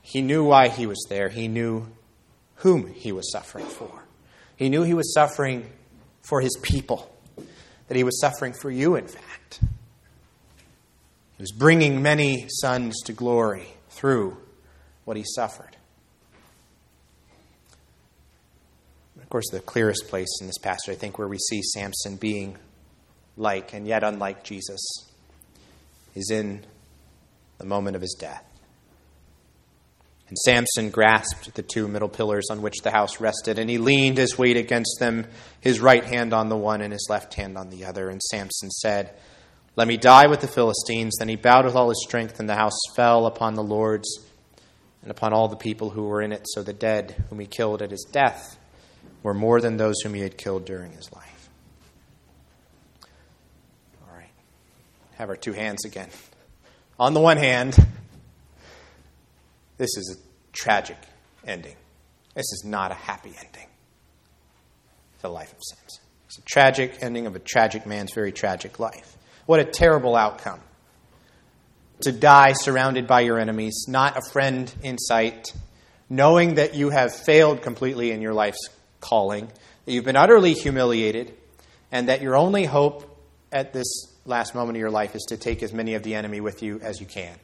He 0.02 0.20
knew 0.20 0.44
why 0.44 0.68
he 0.68 0.86
was 0.86 1.06
there. 1.08 1.28
He 1.28 1.48
knew 1.48 1.86
whom 2.56 2.92
he 2.92 3.12
was 3.12 3.30
suffering 3.32 3.66
for. 3.66 4.04
He 4.56 4.68
knew 4.68 4.82
he 4.82 4.94
was 4.94 5.14
suffering 5.14 5.70
for 6.22 6.40
his 6.40 6.56
people, 6.62 7.10
that 7.88 7.96
he 7.96 8.04
was 8.04 8.20
suffering 8.20 8.52
for 8.52 8.70
you, 8.70 8.96
in 8.96 9.06
fact. 9.06 9.60
He 9.60 11.42
was 11.42 11.52
bringing 11.52 12.02
many 12.02 12.46
sons 12.48 13.00
to 13.04 13.12
glory 13.12 13.68
through 13.90 14.36
what 15.04 15.16
he 15.16 15.24
suffered. 15.24 15.73
Course, 19.34 19.50
the 19.50 19.58
clearest 19.58 20.06
place 20.06 20.28
in 20.40 20.46
this 20.46 20.58
passage, 20.58 20.94
I 20.94 20.96
think, 20.96 21.18
where 21.18 21.26
we 21.26 21.38
see 21.38 21.60
Samson 21.60 22.14
being 22.14 22.56
like 23.36 23.72
and 23.72 23.84
yet 23.84 24.04
unlike 24.04 24.44
Jesus 24.44 24.80
is 26.14 26.30
in 26.30 26.64
the 27.58 27.64
moment 27.64 27.96
of 27.96 28.02
his 28.02 28.16
death. 28.16 28.44
And 30.28 30.38
Samson 30.38 30.90
grasped 30.90 31.52
the 31.52 31.64
two 31.64 31.88
middle 31.88 32.08
pillars 32.08 32.46
on 32.48 32.62
which 32.62 32.82
the 32.84 32.92
house 32.92 33.20
rested, 33.20 33.58
and 33.58 33.68
he 33.68 33.76
leaned 33.76 34.18
his 34.18 34.38
weight 34.38 34.56
against 34.56 34.98
them, 35.00 35.26
his 35.60 35.80
right 35.80 36.04
hand 36.04 36.32
on 36.32 36.48
the 36.48 36.56
one 36.56 36.80
and 36.80 36.92
his 36.92 37.08
left 37.10 37.34
hand 37.34 37.58
on 37.58 37.70
the 37.70 37.86
other. 37.86 38.10
And 38.10 38.22
Samson 38.22 38.70
said, 38.70 39.14
Let 39.74 39.88
me 39.88 39.96
die 39.96 40.28
with 40.28 40.42
the 40.42 40.46
Philistines. 40.46 41.16
Then 41.18 41.28
he 41.28 41.34
bowed 41.34 41.64
with 41.64 41.74
all 41.74 41.88
his 41.88 42.04
strength, 42.06 42.38
and 42.38 42.48
the 42.48 42.54
house 42.54 42.78
fell 42.94 43.26
upon 43.26 43.54
the 43.54 43.64
lords 43.64 44.16
and 45.02 45.10
upon 45.10 45.32
all 45.32 45.48
the 45.48 45.56
people 45.56 45.90
who 45.90 46.04
were 46.04 46.22
in 46.22 46.30
it. 46.30 46.46
So 46.50 46.62
the 46.62 46.72
dead, 46.72 47.24
whom 47.30 47.40
he 47.40 47.46
killed 47.46 47.82
at 47.82 47.90
his 47.90 48.06
death, 48.12 48.60
were 49.24 49.34
more 49.34 49.60
than 49.60 49.78
those 49.78 50.00
whom 50.02 50.14
he 50.14 50.20
had 50.20 50.36
killed 50.36 50.64
during 50.64 50.92
his 50.92 51.10
life. 51.12 51.48
All 54.06 54.22
have 55.16 55.30
our 55.30 55.36
two 55.36 55.54
hands 55.54 55.84
again. 55.84 56.10
On 57.00 57.14
the 57.14 57.20
one 57.20 57.38
hand, 57.38 57.74
this 59.78 59.96
is 59.96 60.16
a 60.16 60.52
tragic 60.52 60.98
ending. 61.44 61.74
This 62.34 62.52
is 62.52 62.62
not 62.64 62.92
a 62.92 62.94
happy 62.94 63.30
ending. 63.30 63.66
The 65.22 65.30
life 65.30 65.52
of 65.52 65.58
Samson. 65.62 66.04
It's 66.26 66.38
a 66.38 66.42
tragic 66.42 66.98
ending 67.00 67.26
of 67.26 67.34
a 67.34 67.38
tragic 67.38 67.86
man's 67.86 68.12
very 68.12 68.30
tragic 68.30 68.78
life. 68.78 69.16
What 69.46 69.58
a 69.58 69.64
terrible 69.64 70.16
outcome. 70.16 70.60
To 72.02 72.12
die 72.12 72.52
surrounded 72.52 73.06
by 73.06 73.22
your 73.22 73.38
enemies, 73.38 73.86
not 73.88 74.18
a 74.18 74.22
friend 74.32 74.72
in 74.82 74.98
sight, 74.98 75.54
knowing 76.10 76.56
that 76.56 76.74
you 76.74 76.90
have 76.90 77.14
failed 77.14 77.62
completely 77.62 78.10
in 78.10 78.20
your 78.20 78.34
life's 78.34 78.68
calling, 79.04 79.46
that 79.84 79.92
you've 79.92 80.04
been 80.04 80.16
utterly 80.16 80.54
humiliated, 80.54 81.34
and 81.92 82.08
that 82.08 82.22
your 82.22 82.36
only 82.36 82.64
hope 82.64 83.04
at 83.52 83.72
this 83.72 83.86
last 84.24 84.54
moment 84.54 84.76
of 84.76 84.80
your 84.80 84.90
life 84.90 85.14
is 85.14 85.22
to 85.28 85.36
take 85.36 85.62
as 85.62 85.72
many 85.72 85.94
of 85.94 86.02
the 86.02 86.14
enemy 86.14 86.40
with 86.40 86.62
you 86.62 86.80
as 86.80 87.00
you 87.00 87.06
can. 87.06 87.36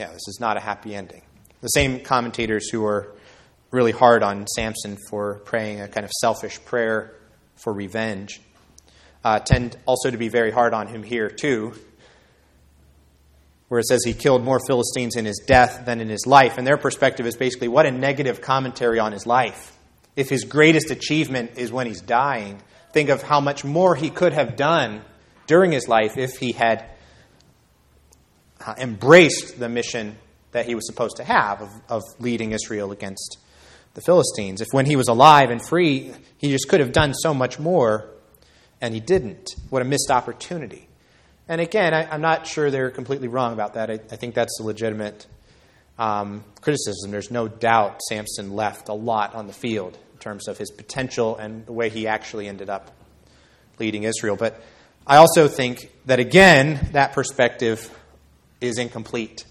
Yeah, 0.00 0.08
this 0.08 0.26
is 0.26 0.38
not 0.40 0.56
a 0.56 0.60
happy 0.60 0.94
ending. 0.94 1.22
The 1.60 1.68
same 1.68 2.00
commentators 2.00 2.70
who 2.70 2.84
are 2.86 3.14
really 3.70 3.92
hard 3.92 4.22
on 4.22 4.46
Samson 4.46 4.96
for 5.10 5.40
praying 5.44 5.82
a 5.82 5.88
kind 5.88 6.04
of 6.04 6.10
selfish 6.20 6.64
prayer 6.64 7.12
for 7.56 7.72
revenge 7.72 8.40
uh, 9.22 9.40
tend 9.40 9.76
also 9.86 10.10
to 10.10 10.16
be 10.16 10.28
very 10.28 10.50
hard 10.50 10.72
on 10.72 10.86
him 10.86 11.02
here, 11.02 11.28
too, 11.28 11.74
where 13.68 13.80
it 13.80 13.86
says 13.86 14.04
he 14.04 14.14
killed 14.14 14.44
more 14.44 14.60
Philistines 14.66 15.16
in 15.16 15.24
his 15.24 15.42
death 15.46 15.84
than 15.86 16.00
in 16.00 16.08
his 16.08 16.26
life. 16.26 16.58
And 16.58 16.66
their 16.66 16.76
perspective 16.76 17.26
is 17.26 17.36
basically 17.36 17.68
what 17.68 17.86
a 17.86 17.90
negative 17.90 18.40
commentary 18.40 18.98
on 18.98 19.12
his 19.12 19.26
life. 19.26 19.76
If 20.14 20.28
his 20.28 20.44
greatest 20.44 20.90
achievement 20.90 21.52
is 21.56 21.72
when 21.72 21.86
he's 21.86 22.00
dying, 22.00 22.62
think 22.92 23.10
of 23.10 23.22
how 23.22 23.40
much 23.40 23.64
more 23.64 23.94
he 23.94 24.08
could 24.08 24.32
have 24.32 24.56
done 24.56 25.02
during 25.46 25.72
his 25.72 25.88
life 25.88 26.16
if 26.16 26.38
he 26.38 26.52
had 26.52 26.88
uh, 28.64 28.74
embraced 28.78 29.58
the 29.58 29.68
mission 29.68 30.16
that 30.52 30.66
he 30.66 30.74
was 30.74 30.86
supposed 30.86 31.16
to 31.16 31.24
have 31.24 31.60
of, 31.60 31.70
of 31.88 32.02
leading 32.18 32.52
Israel 32.52 32.92
against 32.92 33.38
the 33.94 34.00
Philistines. 34.00 34.60
If 34.60 34.68
when 34.72 34.86
he 34.86 34.96
was 34.96 35.08
alive 35.08 35.50
and 35.50 35.60
free, 35.60 36.12
he 36.38 36.50
just 36.50 36.68
could 36.68 36.80
have 36.80 36.92
done 36.92 37.14
so 37.14 37.34
much 37.34 37.58
more, 37.58 38.08
and 38.80 38.94
he 38.94 39.00
didn't. 39.00 39.50
What 39.70 39.82
a 39.82 39.84
missed 39.84 40.10
opportunity. 40.10 40.88
And 41.48 41.60
again, 41.60 41.94
I, 41.94 42.14
am 42.14 42.20
not 42.20 42.46
sure 42.46 42.70
they're 42.70 42.90
completely 42.90 43.28
wrong 43.28 43.52
about 43.52 43.74
that. 43.74 43.90
I, 43.90 43.94
I 43.94 44.16
think 44.16 44.34
that's 44.34 44.58
a 44.60 44.64
legitimate 44.64 45.26
um, 45.98 46.44
criticism. 46.60 47.10
There's 47.10 47.30
no 47.30 47.48
doubt 47.48 48.00
Samson 48.08 48.54
left 48.54 48.88
a 48.88 48.94
lot 48.94 49.34
on 49.34 49.46
the 49.46 49.52
field 49.52 49.96
in 50.12 50.18
terms 50.18 50.48
of 50.48 50.58
his 50.58 50.70
potential 50.70 51.36
and 51.36 51.64
the 51.66 51.72
way 51.72 51.88
he 51.88 52.06
actually 52.06 52.48
ended 52.48 52.68
up 52.68 52.90
leading 53.78 54.02
Israel. 54.02 54.36
But 54.36 54.60
I 55.06 55.16
also 55.16 55.46
think 55.46 55.90
that, 56.06 56.18
again, 56.18 56.88
that 56.92 57.12
perspective 57.12 57.96
is 58.60 58.78
incomplete. 58.78 59.44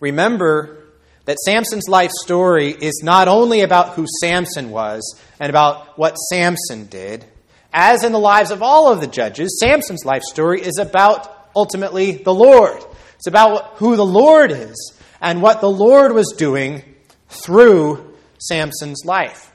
Remember 0.00 0.80
that 1.26 1.38
Samson's 1.38 1.88
life 1.88 2.10
story 2.22 2.70
is 2.70 3.02
not 3.04 3.28
only 3.28 3.60
about 3.60 3.90
who 3.90 4.06
Samson 4.20 4.70
was 4.70 5.20
and 5.38 5.50
about 5.50 5.96
what 5.98 6.14
Samson 6.14 6.86
did. 6.86 7.24
As 7.72 8.04
in 8.04 8.12
the 8.12 8.18
lives 8.18 8.50
of 8.50 8.62
all 8.62 8.92
of 8.92 9.00
the 9.00 9.06
judges, 9.06 9.60
Samson's 9.60 10.04
life 10.04 10.22
story 10.22 10.60
is 10.60 10.78
about 10.78 11.50
ultimately 11.54 12.12
the 12.12 12.34
Lord. 12.34 12.82
It's 13.16 13.26
about 13.26 13.76
who 13.76 13.96
the 13.96 14.06
Lord 14.06 14.50
is 14.50 14.98
and 15.20 15.42
what 15.42 15.60
the 15.60 15.70
Lord 15.70 16.12
was 16.12 16.34
doing 16.36 16.82
through 17.28 18.14
Samson's 18.38 19.04
life. 19.04 19.52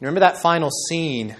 Remember 0.00 0.20
that 0.20 0.38
final 0.38 0.70
scene. 0.70 1.36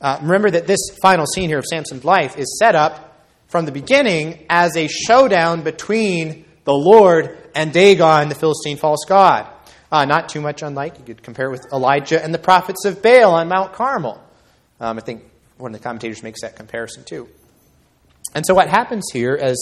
Uh, 0.00 0.18
remember 0.22 0.50
that 0.50 0.66
this 0.66 0.80
final 1.02 1.26
scene 1.26 1.48
here 1.48 1.58
of 1.58 1.66
Samson's 1.66 2.04
life 2.04 2.38
is 2.38 2.58
set 2.58 2.74
up 2.74 3.26
from 3.48 3.66
the 3.66 3.72
beginning 3.72 4.46
as 4.48 4.76
a 4.76 4.88
showdown 4.88 5.62
between 5.62 6.46
the 6.64 6.72
Lord 6.72 7.36
and 7.54 7.72
Dagon, 7.72 8.28
the 8.28 8.34
Philistine 8.34 8.78
false 8.78 9.04
god. 9.06 9.48
Uh, 9.90 10.06
not 10.06 10.30
too 10.30 10.40
much 10.40 10.62
unlike, 10.62 10.98
you 10.98 11.04
could 11.04 11.22
compare 11.22 11.50
with 11.50 11.66
Elijah 11.70 12.22
and 12.22 12.32
the 12.32 12.38
prophets 12.38 12.86
of 12.86 13.02
Baal 13.02 13.34
on 13.34 13.48
Mount 13.48 13.74
Carmel. 13.74 14.22
Um, 14.80 14.96
I 14.96 15.02
think 15.02 15.22
one 15.62 15.74
of 15.74 15.80
the 15.80 15.84
commentators 15.84 16.22
makes 16.22 16.42
that 16.42 16.56
comparison 16.56 17.04
too. 17.04 17.28
And 18.34 18.44
so, 18.46 18.54
what 18.54 18.68
happens 18.68 19.04
here 19.12 19.38
as, 19.40 19.56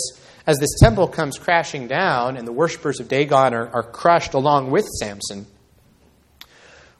as 0.46 0.58
this 0.58 0.78
temple 0.80 1.08
comes 1.08 1.38
crashing 1.38 1.88
down 1.88 2.36
and 2.36 2.46
the 2.46 2.52
worshippers 2.52 3.00
of 3.00 3.08
Dagon 3.08 3.54
are, 3.54 3.68
are 3.68 3.82
crushed 3.82 4.34
along 4.34 4.70
with 4.70 4.86
Samson, 4.86 5.46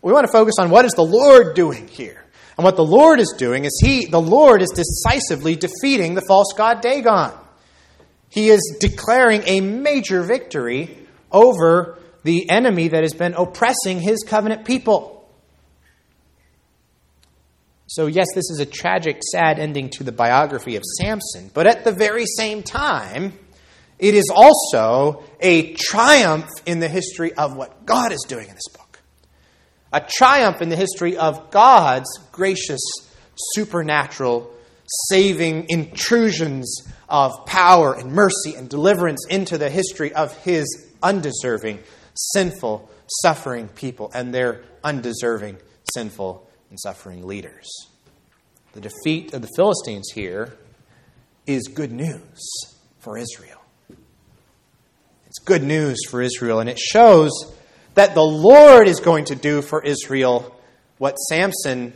we 0.02 0.12
want 0.12 0.26
to 0.26 0.32
focus 0.32 0.54
on 0.58 0.70
what 0.70 0.84
is 0.84 0.92
the 0.92 1.04
Lord 1.04 1.54
doing 1.54 1.88
here. 1.88 2.24
And 2.56 2.64
what 2.64 2.76
the 2.76 2.84
Lord 2.84 3.20
is 3.20 3.34
doing 3.38 3.64
is 3.64 3.80
he, 3.82 4.06
the 4.06 4.20
Lord 4.20 4.60
is 4.60 4.70
decisively 4.70 5.56
defeating 5.56 6.14
the 6.14 6.20
false 6.20 6.52
god 6.54 6.82
Dagon. 6.82 7.32
He 8.28 8.48
is 8.48 8.76
declaring 8.80 9.42
a 9.46 9.60
major 9.60 10.22
victory 10.22 11.06
over 11.32 11.98
the 12.22 12.50
enemy 12.50 12.88
that 12.88 13.02
has 13.02 13.14
been 13.14 13.34
oppressing 13.34 14.00
his 14.00 14.24
covenant 14.26 14.64
people. 14.64 15.19
So, 17.90 18.06
yes, 18.06 18.28
this 18.36 18.48
is 18.50 18.60
a 18.60 18.66
tragic, 18.66 19.20
sad 19.32 19.58
ending 19.58 19.90
to 19.90 20.04
the 20.04 20.12
biography 20.12 20.76
of 20.76 20.84
Samson, 20.84 21.50
but 21.52 21.66
at 21.66 21.82
the 21.82 21.90
very 21.90 22.24
same 22.24 22.62
time, 22.62 23.36
it 23.98 24.14
is 24.14 24.30
also 24.32 25.24
a 25.40 25.72
triumph 25.72 26.48
in 26.66 26.78
the 26.78 26.86
history 26.86 27.32
of 27.32 27.56
what 27.56 27.86
God 27.86 28.12
is 28.12 28.24
doing 28.28 28.46
in 28.46 28.54
this 28.54 28.68
book. 28.68 29.00
A 29.92 30.06
triumph 30.08 30.62
in 30.62 30.68
the 30.68 30.76
history 30.76 31.16
of 31.16 31.50
God's 31.50 32.08
gracious, 32.30 32.80
supernatural, 33.54 34.54
saving 35.08 35.66
intrusions 35.68 36.86
of 37.08 37.44
power 37.44 37.94
and 37.94 38.12
mercy 38.12 38.54
and 38.56 38.68
deliverance 38.68 39.26
into 39.28 39.58
the 39.58 39.68
history 39.68 40.12
of 40.12 40.32
His 40.44 40.86
undeserving, 41.02 41.80
sinful, 42.14 42.88
suffering 43.20 43.66
people 43.66 44.12
and 44.14 44.32
their 44.32 44.62
undeserving, 44.84 45.56
sinful, 45.92 46.46
and 46.70 46.80
suffering 46.80 47.26
leaders. 47.26 47.68
The 48.72 48.80
defeat 48.80 49.34
of 49.34 49.42
the 49.42 49.50
Philistines 49.56 50.10
here 50.14 50.56
is 51.46 51.68
good 51.68 51.92
news 51.92 52.40
for 53.00 53.18
Israel. 53.18 53.60
It's 55.26 55.38
good 55.44 55.62
news 55.62 55.98
for 56.08 56.22
Israel, 56.22 56.60
and 56.60 56.68
it 56.68 56.78
shows 56.78 57.30
that 57.94 58.14
the 58.14 58.22
Lord 58.22 58.88
is 58.88 59.00
going 59.00 59.26
to 59.26 59.34
do 59.34 59.62
for 59.62 59.82
Israel 59.82 60.56
what 60.98 61.14
Samson 61.16 61.92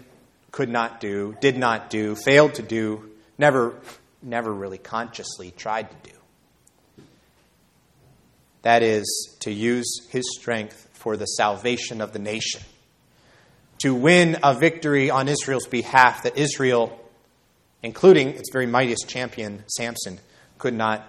could 0.51 0.69
not 0.69 1.01
do, 1.01 1.37
did 1.41 1.57
not 1.57 1.91
do, 1.91 2.15
failed 2.15 2.55
to 2.55 2.63
do, 2.63 3.11
never, 3.39 3.75
never 4.23 4.53
really 4.53 4.79
consciously 4.79 5.51
tried 5.51 5.91
to 5.91 6.11
do. 6.11 7.05
That 8.63 8.83
is, 8.83 9.37
to 9.41 9.53
use 9.53 10.07
his 10.11 10.25
strength 10.39 10.89
for 10.93 11.17
the 11.17 11.27
salvation 11.27 12.01
of 12.01 12.13
the 12.13 12.19
nation, 12.19 12.63
to 13.79 13.95
win 13.95 14.39
a 14.43 14.55
victory 14.55 15.11
on 15.11 15.29
Israel's 15.29 15.67
behalf 15.67 16.23
that 16.23 16.37
Israel, 16.37 16.99
including 17.83 18.29
its 18.29 18.51
very 18.53 18.67
mightiest 18.67 19.09
champion, 19.09 19.65
Samson, 19.67 20.19
could 20.59 20.75
not 20.75 21.07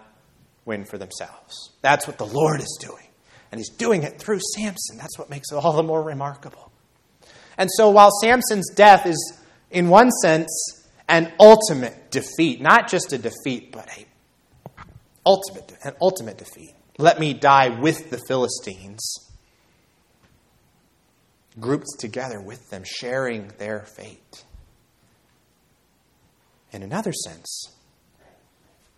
win 0.66 0.86
for 0.86 0.98
themselves. 0.98 1.72
That's 1.82 2.08
what 2.08 2.18
the 2.18 2.26
Lord 2.26 2.60
is 2.60 2.78
doing. 2.82 3.08
And 3.52 3.60
he's 3.60 3.70
doing 3.70 4.04
it 4.04 4.20
through 4.20 4.40
Samson. 4.56 4.98
That's 4.98 5.18
what 5.18 5.30
makes 5.30 5.52
it 5.52 5.56
all 5.56 5.74
the 5.74 5.84
more 5.84 6.04
remarkable. 6.04 6.72
And 7.58 7.70
so 7.78 7.90
while 7.90 8.12
Samson's 8.22 8.70
death 8.74 9.06
is, 9.06 9.40
in 9.72 9.88
one 9.90 10.12
sense, 10.12 10.50
an 11.08 11.32
ultimate 11.40 12.12
defeat, 12.12 12.62
not 12.62 12.90
just 12.90 13.14
a 13.14 13.18
defeat, 13.18 13.72
but 13.72 13.88
a 13.98 14.06
ultimate, 15.26 15.72
an 15.84 15.94
ultimate 16.02 16.38
defeat. 16.38 16.76
Let 16.98 17.20
me 17.20 17.34
die 17.34 17.70
with 17.80 18.10
the 18.10 18.20
Philistines, 18.28 19.25
grouped 21.60 21.88
together 22.00 22.40
with 22.40 22.70
them, 22.70 22.84
sharing 22.86 23.50
their 23.58 23.82
fate. 23.82 24.44
In 26.72 26.84
another 26.84 27.14
sense, 27.14 27.74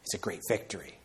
it's 0.03 0.13
a 0.13 0.17
great 0.17 0.41
victory. 0.47 0.97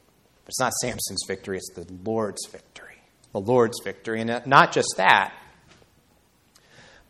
But 0.44 0.48
it's 0.48 0.60
not 0.60 0.72
Samson's 0.80 1.24
victory, 1.26 1.58
it's 1.58 1.72
the 1.74 1.86
Lord's 2.04 2.46
victory 2.50 2.92
the 3.32 3.40
Lord's 3.40 3.80
victory. 3.82 4.20
And 4.20 4.46
not 4.46 4.72
just 4.72 4.94
that, 4.96 5.34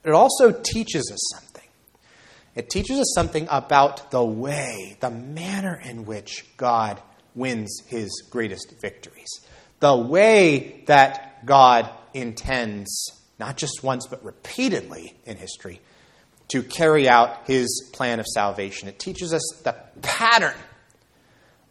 but 0.03 0.11
it 0.11 0.15
also 0.15 0.53
teaches 0.53 1.11
us 1.13 1.21
something. 1.35 1.69
It 2.55 2.71
teaches 2.71 2.99
us 2.99 3.13
something 3.15 3.47
about 3.51 4.11
the 4.11 4.25
way, 4.25 4.97
the 5.01 5.11
manner 5.11 5.81
in 5.83 6.05
which 6.05 6.45
God 6.57 7.01
wins 7.35 7.83
his 7.87 8.25
greatest 8.31 8.75
victories. 8.81 9.29
The 9.81 9.97
way 9.97 10.85
that 10.87 11.47
God 11.47 11.89
intends, 12.13 13.11
not 13.43 13.57
just 13.57 13.83
once, 13.83 14.07
but 14.07 14.25
repeatedly 14.25 15.17
in 15.27 15.37
history, 15.37 15.81
to 16.47 16.63
carry 16.63 17.09
out 17.09 17.45
his 17.49 17.91
plan 17.93 18.21
of 18.21 18.27
salvation. 18.27 18.87
It 18.87 19.01
teaches 19.01 19.35
us 19.35 19.43
the 19.65 19.75
pattern 20.01 20.55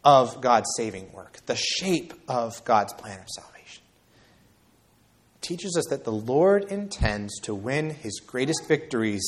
of 0.03 0.41
God's 0.41 0.67
saving 0.75 1.13
work, 1.13 1.37
the 1.45 1.55
shape 1.55 2.13
of 2.27 2.61
God's 2.65 2.91
plan 2.91 3.19
of 3.21 3.29
salvation. 3.29 3.83
It 5.35 5.41
teaches 5.41 5.77
us 5.77 5.85
that 5.91 6.03
the 6.03 6.11
Lord 6.11 6.65
intends 6.65 7.39
to 7.43 7.55
win 7.55 7.91
his 7.91 8.19
greatest 8.19 8.67
victories 8.67 9.23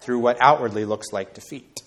through 0.00 0.20
what 0.20 0.38
outwardly 0.40 0.86
looks 0.86 1.12
like 1.12 1.34
defeat. 1.34 1.82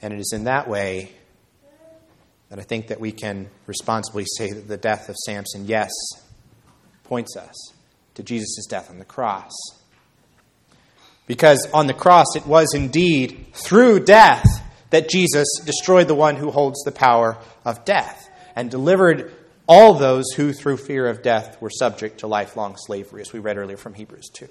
And 0.00 0.14
it 0.14 0.18
is 0.18 0.32
in 0.34 0.44
that 0.44 0.66
way 0.66 1.12
that 2.52 2.58
I 2.58 2.64
think 2.64 2.88
that 2.88 3.00
we 3.00 3.12
can 3.12 3.48
responsibly 3.66 4.26
say 4.36 4.52
that 4.52 4.68
the 4.68 4.76
death 4.76 5.08
of 5.08 5.16
Samson, 5.16 5.64
yes, 5.64 5.90
points 7.02 7.34
us 7.34 7.72
to 8.12 8.22
Jesus' 8.22 8.66
death 8.68 8.90
on 8.90 8.98
the 8.98 9.06
cross. 9.06 9.52
Because 11.26 11.66
on 11.72 11.86
the 11.86 11.94
cross, 11.94 12.26
it 12.36 12.46
was 12.46 12.74
indeed 12.74 13.46
through 13.54 14.00
death 14.00 14.44
that 14.90 15.08
Jesus 15.08 15.48
destroyed 15.64 16.08
the 16.08 16.14
one 16.14 16.36
who 16.36 16.50
holds 16.50 16.82
the 16.82 16.92
power 16.92 17.38
of 17.64 17.86
death 17.86 18.28
and 18.54 18.70
delivered 18.70 19.32
all 19.66 19.94
those 19.94 20.30
who, 20.36 20.52
through 20.52 20.76
fear 20.76 21.06
of 21.06 21.22
death, 21.22 21.56
were 21.62 21.70
subject 21.70 22.18
to 22.18 22.26
lifelong 22.26 22.76
slavery, 22.76 23.22
as 23.22 23.32
we 23.32 23.38
read 23.38 23.56
earlier 23.56 23.78
from 23.78 23.94
Hebrews 23.94 24.28
2. 24.34 24.46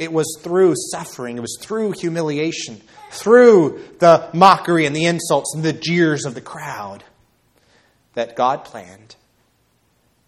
It 0.00 0.14
was 0.14 0.38
through 0.40 0.76
suffering, 0.92 1.36
it 1.36 1.42
was 1.42 1.58
through 1.60 1.92
humiliation, 1.92 2.80
through 3.10 3.84
the 3.98 4.30
mockery 4.32 4.86
and 4.86 4.96
the 4.96 5.04
insults 5.04 5.54
and 5.54 5.62
the 5.62 5.74
jeers 5.74 6.24
of 6.24 6.34
the 6.34 6.40
crowd 6.40 7.04
that 8.14 8.34
God 8.34 8.64
planned 8.64 9.16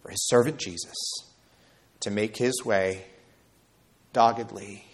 for 0.02 0.10
his 0.10 0.28
servant 0.28 0.58
Jesus 0.58 0.94
to 2.00 2.10
make 2.10 2.36
his 2.36 2.62
way 2.66 3.06
doggedly 4.12 4.84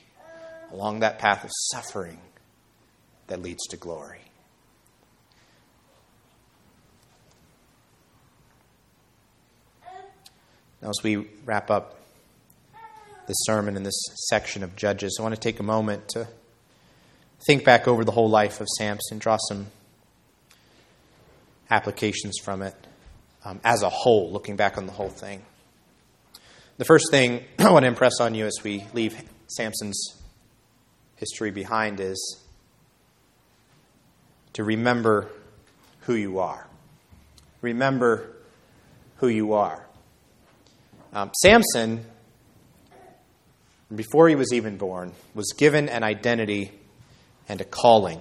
along 0.71 1.01
that 1.01 1.19
path 1.19 1.43
of 1.43 1.51
suffering 1.73 2.21
that 3.27 3.43
leads 3.43 3.67
to 3.71 3.77
glory. 3.77 4.21
Now, 10.81 10.91
as 10.91 11.03
we 11.03 11.29
wrap 11.45 11.69
up 11.69 11.98
this 13.29 13.37
sermon 13.43 13.77
in 13.77 13.85
this 13.85 14.01
section 14.29 14.65
of 14.65 14.75
Judges, 14.75 15.19
I 15.21 15.23
want 15.23 15.35
to 15.35 15.41
take 15.41 15.61
a 15.61 15.63
moment 15.63 16.09
to 16.11 16.27
think 17.47 17.65
back 17.65 17.87
over 17.87 18.05
the 18.05 18.11
whole 18.11 18.29
life 18.29 18.61
of 18.61 18.67
Samson, 18.79 19.19
draw 19.19 19.37
some 19.49 19.69
applications 21.71 22.39
from 22.43 22.63
it 22.63 22.75
um, 23.45 23.61
as 23.63 23.83
a 23.83 23.89
whole, 23.89 24.33
looking 24.33 24.57
back 24.57 24.77
on 24.79 24.87
the 24.87 24.93
whole 24.93 25.11
thing. 25.11 25.43
The 26.79 26.85
first 26.85 27.11
thing 27.11 27.45
I 27.59 27.71
want 27.71 27.85
to 27.85 27.89
impress 27.89 28.21
on 28.21 28.35
you 28.35 28.47
as 28.47 28.59
we 28.65 28.85
leave 28.95 29.17
Samson's 29.47 30.21
history 31.17 31.51
behind 31.51 32.01
is 32.01 32.43
to 34.55 34.65
remember 34.65 35.31
who 36.03 36.15
you 36.15 36.39
are. 36.39 36.67
Remember 37.61 38.35
who 39.17 39.29
you 39.29 39.53
are. 39.53 39.85
Um, 41.13 41.31
Samson, 41.35 42.05
before 43.95 44.29
he 44.29 44.35
was 44.35 44.53
even 44.53 44.77
born, 44.77 45.13
was 45.35 45.53
given 45.57 45.89
an 45.89 46.03
identity 46.03 46.73
and 47.49 47.61
a 47.61 47.65
calling 47.65 48.21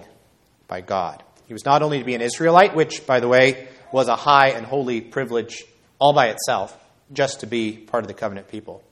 by 0.66 0.80
God. 0.80 1.22
He 1.46 1.52
was 1.52 1.64
not 1.64 1.82
only 1.82 1.98
to 1.98 2.04
be 2.04 2.14
an 2.14 2.20
Israelite, 2.20 2.74
which, 2.74 3.06
by 3.06 3.20
the 3.20 3.28
way, 3.28 3.68
was 3.92 4.08
a 4.08 4.16
high 4.16 4.50
and 4.50 4.66
holy 4.66 5.00
privilege 5.00 5.64
all 5.98 6.12
by 6.12 6.28
itself, 6.28 6.76
just 7.12 7.40
to 7.40 7.46
be 7.46 7.72
part 7.72 8.04
of 8.04 8.08
the 8.08 8.14
covenant 8.14 8.48
people. 8.48 8.82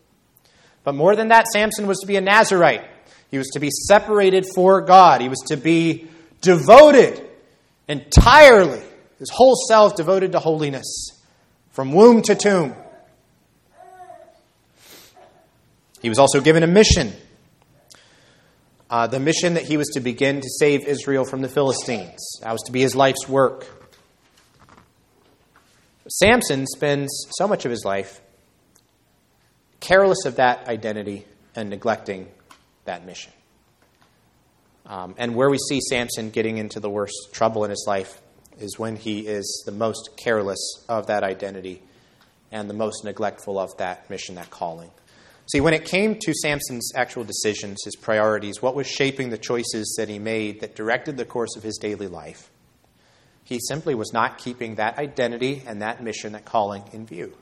But 0.84 0.94
more 0.94 1.16
than 1.16 1.28
that, 1.28 1.48
Samson 1.48 1.86
was 1.86 1.98
to 2.00 2.06
be 2.06 2.16
a 2.16 2.20
Nazarite. 2.20 2.84
He 3.30 3.38
was 3.38 3.48
to 3.48 3.60
be 3.60 3.70
separated 3.70 4.46
for 4.54 4.80
God. 4.80 5.20
He 5.20 5.28
was 5.28 5.42
to 5.48 5.56
be 5.56 6.08
devoted 6.40 7.28
entirely, 7.88 8.82
his 9.18 9.30
whole 9.30 9.56
self 9.68 9.96
devoted 9.96 10.32
to 10.32 10.38
holiness, 10.38 11.10
from 11.72 11.92
womb 11.92 12.22
to 12.22 12.34
tomb. 12.34 12.74
He 16.06 16.08
was 16.08 16.20
also 16.20 16.40
given 16.40 16.62
a 16.62 16.68
mission 16.68 17.12
uh, 18.88 19.06
the 19.06 19.18
mission 19.18 19.54
that 19.54 19.64
he 19.64 19.76
was 19.76 19.88
to 19.88 20.00
begin 20.00 20.40
to 20.40 20.48
save 20.48 20.86
Israel 20.86 21.24
from 21.24 21.42
the 21.42 21.48
Philistines. 21.48 22.20
That 22.42 22.52
was 22.52 22.62
to 22.62 22.72
be 22.72 22.80
his 22.80 22.94
life's 22.94 23.28
work. 23.28 23.66
Samson 26.08 26.66
spends 26.66 27.10
so 27.36 27.48
much 27.48 27.64
of 27.64 27.70
his 27.70 27.84
life 27.84 28.20
careless 29.80 30.24
of 30.24 30.36
that 30.36 30.68
identity 30.68 31.26
and 31.54 31.68
neglecting 31.68 32.28
that 32.84 33.04
mission. 33.04 33.32
Um, 34.86 35.16
and 35.18 35.34
where 35.34 35.50
we 35.50 35.58
see 35.58 35.80
Samson 35.80 36.30
getting 36.30 36.58
into 36.58 36.78
the 36.78 36.88
worst 36.88 37.16
trouble 37.32 37.64
in 37.64 37.70
his 37.70 37.84
life 37.88 38.22
is 38.60 38.78
when 38.78 38.94
he 38.94 39.26
is 39.26 39.64
the 39.66 39.72
most 39.72 40.10
careless 40.16 40.84
of 40.88 41.08
that 41.08 41.24
identity 41.24 41.82
and 42.52 42.70
the 42.70 42.74
most 42.74 43.04
neglectful 43.04 43.58
of 43.58 43.76
that 43.78 44.08
mission, 44.08 44.36
that 44.36 44.50
calling. 44.50 44.92
See, 45.52 45.60
when 45.60 45.74
it 45.74 45.84
came 45.84 46.18
to 46.18 46.34
Samson's 46.34 46.92
actual 46.94 47.22
decisions, 47.22 47.78
his 47.84 47.94
priorities, 47.94 48.60
what 48.60 48.74
was 48.74 48.88
shaping 48.88 49.30
the 49.30 49.38
choices 49.38 49.94
that 49.96 50.08
he 50.08 50.18
made 50.18 50.60
that 50.60 50.74
directed 50.74 51.16
the 51.16 51.24
course 51.24 51.56
of 51.56 51.62
his 51.62 51.78
daily 51.78 52.08
life, 52.08 52.50
he 53.44 53.60
simply 53.60 53.94
was 53.94 54.12
not 54.12 54.38
keeping 54.38 54.74
that 54.74 54.98
identity 54.98 55.62
and 55.64 55.82
that 55.82 56.02
mission, 56.02 56.32
that 56.32 56.44
calling 56.44 56.82
in 56.92 57.06
view. 57.06 57.32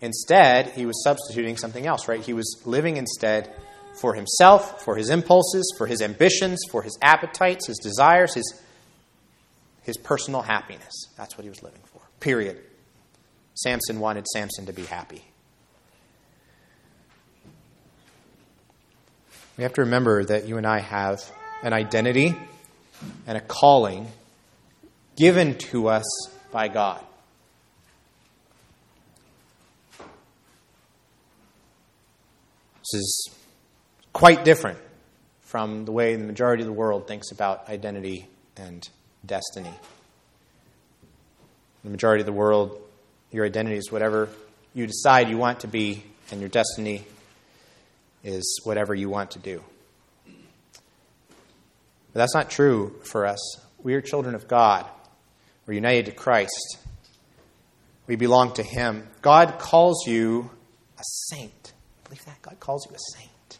Instead, 0.00 0.68
he 0.70 0.86
was 0.86 1.02
substituting 1.02 1.56
something 1.56 1.86
else, 1.86 2.06
right? 2.06 2.22
He 2.22 2.32
was 2.32 2.62
living 2.64 2.96
instead 2.96 3.52
for 4.00 4.14
himself, 4.14 4.82
for 4.84 4.94
his 4.94 5.10
impulses, 5.10 5.74
for 5.76 5.88
his 5.88 6.00
ambitions, 6.00 6.60
for 6.70 6.82
his 6.82 6.96
appetites, 7.02 7.66
his 7.66 7.78
desires, 7.78 8.32
his, 8.34 8.62
his 9.82 9.96
personal 9.98 10.42
happiness. 10.42 11.08
That's 11.16 11.36
what 11.36 11.42
he 11.42 11.50
was 11.50 11.64
living 11.64 11.82
for. 11.84 12.00
Period. 12.20 12.60
Samson 13.54 13.98
wanted 13.98 14.26
Samson 14.28 14.66
to 14.66 14.72
be 14.72 14.84
happy. 14.84 15.24
We 19.60 19.64
have 19.64 19.74
to 19.74 19.82
remember 19.82 20.24
that 20.24 20.48
you 20.48 20.56
and 20.56 20.66
I 20.66 20.78
have 20.78 21.20
an 21.62 21.74
identity 21.74 22.34
and 23.26 23.36
a 23.36 23.42
calling 23.42 24.06
given 25.18 25.58
to 25.58 25.88
us 25.88 26.06
by 26.50 26.68
God. 26.68 27.04
This 32.78 32.94
is 32.94 33.30
quite 34.14 34.46
different 34.46 34.78
from 35.42 35.84
the 35.84 35.92
way 35.92 36.16
the 36.16 36.24
majority 36.24 36.62
of 36.62 36.66
the 36.66 36.72
world 36.72 37.06
thinks 37.06 37.30
about 37.30 37.68
identity 37.68 38.28
and 38.56 38.88
destiny. 39.26 39.74
The 41.84 41.90
majority 41.90 42.22
of 42.22 42.26
the 42.26 42.32
world, 42.32 42.80
your 43.30 43.44
identity 43.44 43.76
is 43.76 43.92
whatever 43.92 44.30
you 44.72 44.86
decide 44.86 45.28
you 45.28 45.36
want 45.36 45.60
to 45.60 45.68
be, 45.68 46.02
and 46.30 46.40
your 46.40 46.48
destiny 46.48 47.04
is 48.22 48.60
whatever 48.64 48.94
you 48.94 49.08
want 49.08 49.32
to 49.32 49.38
do. 49.38 49.62
But 52.12 52.20
that's 52.20 52.34
not 52.34 52.50
true 52.50 52.94
for 53.04 53.26
us. 53.26 53.38
We 53.82 53.94
are 53.94 54.00
children 54.00 54.34
of 54.34 54.48
God. 54.48 54.86
We're 55.66 55.74
united 55.74 56.06
to 56.06 56.12
Christ. 56.12 56.78
We 58.06 58.16
belong 58.16 58.54
to 58.54 58.62
Him. 58.62 59.06
God 59.22 59.58
calls 59.58 60.06
you 60.06 60.50
a 60.98 61.02
saint. 61.28 61.72
Believe 62.04 62.24
that? 62.24 62.42
God 62.42 62.58
calls 62.58 62.86
you 62.88 62.96
a 62.96 63.18
saint. 63.18 63.58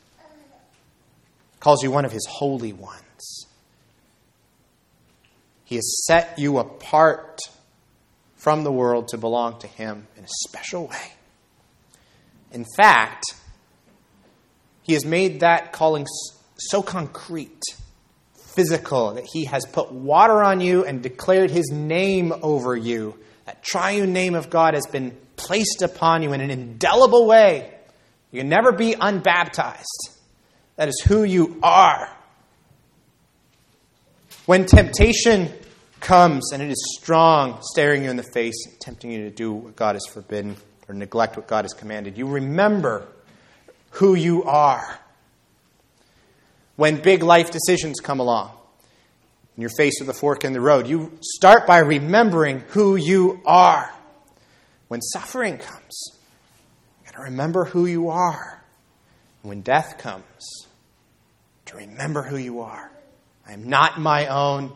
Calls 1.61 1.83
you 1.83 1.90
one 1.90 2.05
of 2.05 2.12
His 2.12 2.27
holy 2.29 2.73
ones. 2.73 3.46
He 5.64 5.77
has 5.77 6.05
set 6.07 6.37
you 6.37 6.59
apart 6.59 7.38
from 8.35 8.64
the 8.64 8.73
world 8.73 9.09
to 9.09 9.18
belong 9.18 9.61
to 9.61 9.68
Him 9.68 10.09
in 10.16 10.25
a 10.25 10.29
special 10.49 10.88
way. 10.88 11.12
In 12.51 12.66
fact, 12.77 13.23
he 14.83 14.95
has 14.95 15.05
made 15.05 15.40
that 15.40 15.73
calling 15.73 16.07
so 16.57 16.83
concrete, 16.83 17.61
physical, 18.35 19.14
that 19.14 19.25
He 19.25 19.45
has 19.47 19.64
put 19.66 19.93
water 19.93 20.43
on 20.43 20.61
you 20.61 20.85
and 20.85 21.03
declared 21.03 21.51
His 21.51 21.71
name 21.71 22.33
over 22.43 22.77
you. 22.77 23.19
That 23.47 23.62
triune 23.62 24.12
name 24.12 24.35
of 24.35 24.51
God 24.51 24.75
has 24.75 24.87
been 24.87 25.16
placed 25.37 25.83
upon 25.83 26.23
you 26.23 26.33
in 26.33 26.41
an 26.41 26.51
indelible 26.51 27.26
way. 27.26 27.72
You 28.31 28.41
can 28.41 28.49
never 28.49 28.72
be 28.72 28.95
unbaptized. 28.95 30.18
That 30.76 30.89
is 30.89 31.01
who 31.01 31.24
you 31.24 31.59
are. 31.62 32.09
When 34.47 34.66
temptation 34.66 35.53
comes 36.01 36.53
and 36.53 36.62
it 36.62 36.70
is 36.70 36.99
strong, 37.01 37.59
staring 37.62 38.05
you 38.05 38.11
in 38.11 38.16
the 38.16 38.22
face, 38.22 38.57
tempting 38.81 39.11
you 39.11 39.24
to 39.24 39.31
do 39.31 39.53
what 39.53 39.76
God 39.76 39.95
has 39.95 40.07
forbidden 40.07 40.57
or 40.89 40.95
neglect 40.95 41.37
what 41.37 41.47
God 41.47 41.64
has 41.64 41.72
commanded, 41.74 42.16
you 42.16 42.26
remember 42.26 43.07
who 43.91 44.14
you 44.14 44.45
are. 44.45 44.99
When 46.76 47.01
big 47.01 47.22
life 47.22 47.51
decisions 47.51 48.01
come 48.01 48.20
along 48.20 48.51
and 49.55 49.62
you're 49.62 49.70
faced 49.76 50.01
with 50.01 50.09
a 50.09 50.18
fork 50.18 50.45
in 50.45 50.53
the 50.53 50.61
road, 50.61 50.86
you 50.86 51.18
start 51.20 51.66
by 51.66 51.78
remembering 51.78 52.61
who 52.68 52.97
you 52.97 53.41
are. 53.45 53.93
When 54.88 55.03
suffering 55.03 55.59
comes, 55.59 56.12
you 57.01 57.07
got 57.07 57.16
to 57.16 57.22
remember 57.24 57.64
who 57.66 57.86
you 57.86 58.09
are. 58.09 58.62
When 59.43 59.61
death 59.61 59.99
comes, 59.99 60.66
to 61.70 61.76
remember 61.76 62.22
who 62.22 62.36
you 62.36 62.61
are. 62.61 62.91
I 63.47 63.53
am 63.53 63.68
not 63.68 64.01
my 64.01 64.26
own, 64.26 64.72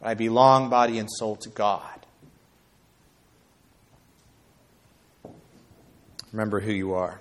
but 0.00 0.08
I 0.08 0.14
belong 0.14 0.70
body 0.70 0.98
and 0.98 1.08
soul 1.10 1.36
to 1.36 1.48
God. 1.48 1.88
Remember 6.32 6.60
who 6.60 6.72
you 6.72 6.94
are. 6.94 7.20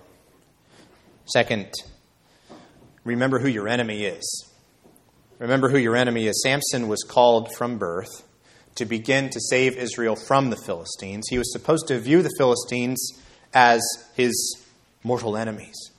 Second, 1.31 1.71
remember 3.03 3.39
who 3.39 3.47
your 3.47 3.67
enemy 3.67 4.03
is. 4.03 4.45
Remember 5.39 5.69
who 5.69 5.77
your 5.77 5.95
enemy 5.95 6.27
is. 6.27 6.41
Samson 6.43 6.87
was 6.87 7.03
called 7.03 7.55
from 7.55 7.77
birth 7.77 8.27
to 8.75 8.85
begin 8.85 9.29
to 9.29 9.39
save 9.39 9.77
Israel 9.77 10.15
from 10.15 10.49
the 10.49 10.57
Philistines. 10.57 11.27
He 11.29 11.37
was 11.37 11.51
supposed 11.51 11.87
to 11.87 11.99
view 11.99 12.21
the 12.21 12.33
Philistines 12.37 13.13
as 13.53 13.81
his 14.13 14.61
mortal 15.03 15.37
enemies, 15.37 15.91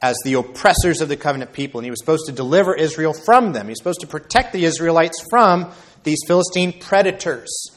as 0.00 0.16
the 0.24 0.34
oppressors 0.34 1.00
of 1.00 1.08
the 1.08 1.16
covenant 1.16 1.52
people, 1.52 1.80
and 1.80 1.84
he 1.84 1.90
was 1.90 2.00
supposed 2.00 2.26
to 2.26 2.32
deliver 2.32 2.74
Israel 2.74 3.12
from 3.12 3.52
them. 3.52 3.66
He 3.66 3.70
was 3.70 3.78
supposed 3.78 4.00
to 4.00 4.06
protect 4.06 4.52
the 4.52 4.64
Israelites 4.64 5.22
from 5.30 5.72
these 6.04 6.20
Philistine 6.26 6.72
predators. 6.78 7.75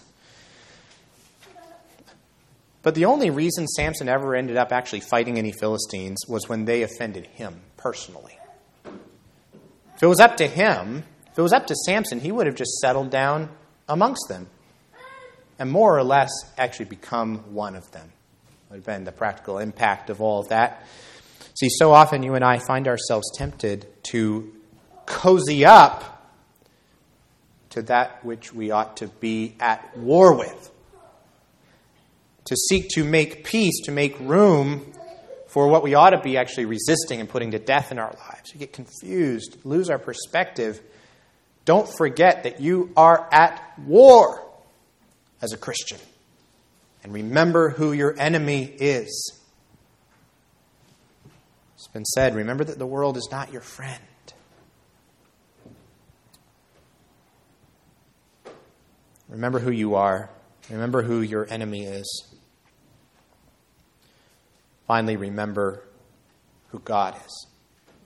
But 2.82 2.96
the 2.96 3.06
only 3.06 3.30
reason 3.30 3.68
Samson 3.68 4.08
ever 4.08 4.36
ended 4.36 4.58
up 4.58 4.72
actually 4.72 5.02
fighting 5.02 5.38
any 5.38 5.52
Philistines 5.52 6.20
was 6.28 6.48
when 6.48 6.66
they 6.66 6.84
offended 6.84 7.28
him 7.28 7.62
personally. 7.78 8.38
If 8.86 10.04
it 10.04 10.08
was 10.08 10.20
up 10.22 10.38
to 10.38 10.48
him, 10.48 11.04
if 11.32 11.38
it 11.38 11.42
was 11.42 11.52
up 11.52 11.68
to 11.68 11.76
Samson, 11.86 12.22
he 12.22 12.32
would 12.32 12.48
have 12.48 12.56
just 12.56 12.80
settled 12.80 13.10
down 13.10 13.50
amongst 13.88 14.30
them 14.30 14.48
and 15.60 15.70
more 15.70 15.96
or 15.96 16.04
less 16.04 16.30
actually 16.58 16.86
become 16.86 17.54
one 17.54 17.76
of 17.76 17.92
them. 17.92 18.12
Would 18.70 18.78
have 18.78 18.86
been 18.86 19.04
the 19.04 19.12
practical 19.12 19.60
impact 19.60 20.10
of 20.10 20.22
all 20.22 20.40
of 20.40 20.50
that. 20.50 20.86
See, 21.60 21.70
so 21.70 21.92
often 21.92 22.24
you 22.24 22.36
and 22.36 22.46
I 22.46 22.60
find 22.60 22.88
ourselves 22.88 23.30
tempted 23.36 23.86
to 24.12 24.54
cozy 25.06 25.66
up 25.66 26.16
to 27.72 27.82
that 27.84 28.24
which 28.24 28.54
we 28.54 28.72
ought 28.72 28.98
to 28.98 29.08
be 29.08 29.56
at 29.60 29.98
war 29.98 30.34
with, 30.34 30.72
to 32.46 32.56
seek 32.56 32.90
to 32.90 33.04
make 33.04 33.44
peace, 33.44 33.82
to 33.86 33.92
make 33.92 34.20
room 34.20 34.94
for 35.48 35.68
what 35.68 35.84
we 35.84 35.96
ought 35.96 36.12
to 36.12 36.20
be 36.20 36.38
actually 36.38 36.66
resisting 36.66 37.20
and 37.20 37.28
putting 37.28 37.52
to 37.52 37.60
death 37.60 37.92
in 37.92 38.00
our 38.00 38.12
lives. 38.12 38.54
We 38.54 38.60
get 38.60 38.74
confused, 38.74 39.58
lose 39.64 39.90
our 39.90 39.98
perspective. 39.98 40.82
Don't 41.66 41.90
forget 41.98 42.44
that 42.44 42.62
you 42.62 42.92
are 42.96 43.28
at 43.32 43.80
war 43.80 44.46
as 45.42 45.52
a 45.54 45.58
Christian. 45.58 46.00
And 47.04 47.14
remember 47.14 47.70
who 47.70 47.94
your 47.94 48.16
enemy 48.20 48.64
is. 48.64 49.34
It's 51.76 51.88
been 51.88 52.06
said 52.06 52.36
remember 52.36 52.64
that 52.64 52.78
the 52.78 52.86
world 52.86 53.18
is 53.18 53.30
not 53.32 53.52
your 53.52 53.62
friend. 53.62 54.00
Remember 59.30 59.60
who 59.60 59.72
you 59.72 59.96
are. 59.96 60.30
Remember 60.70 61.02
who 61.02 61.22
your 61.22 61.48
enemy 61.52 61.86
is. 61.86 62.36
Finally, 64.88 65.18
remember 65.18 65.84
who 66.70 66.80
God 66.80 67.16
is. 67.26 67.48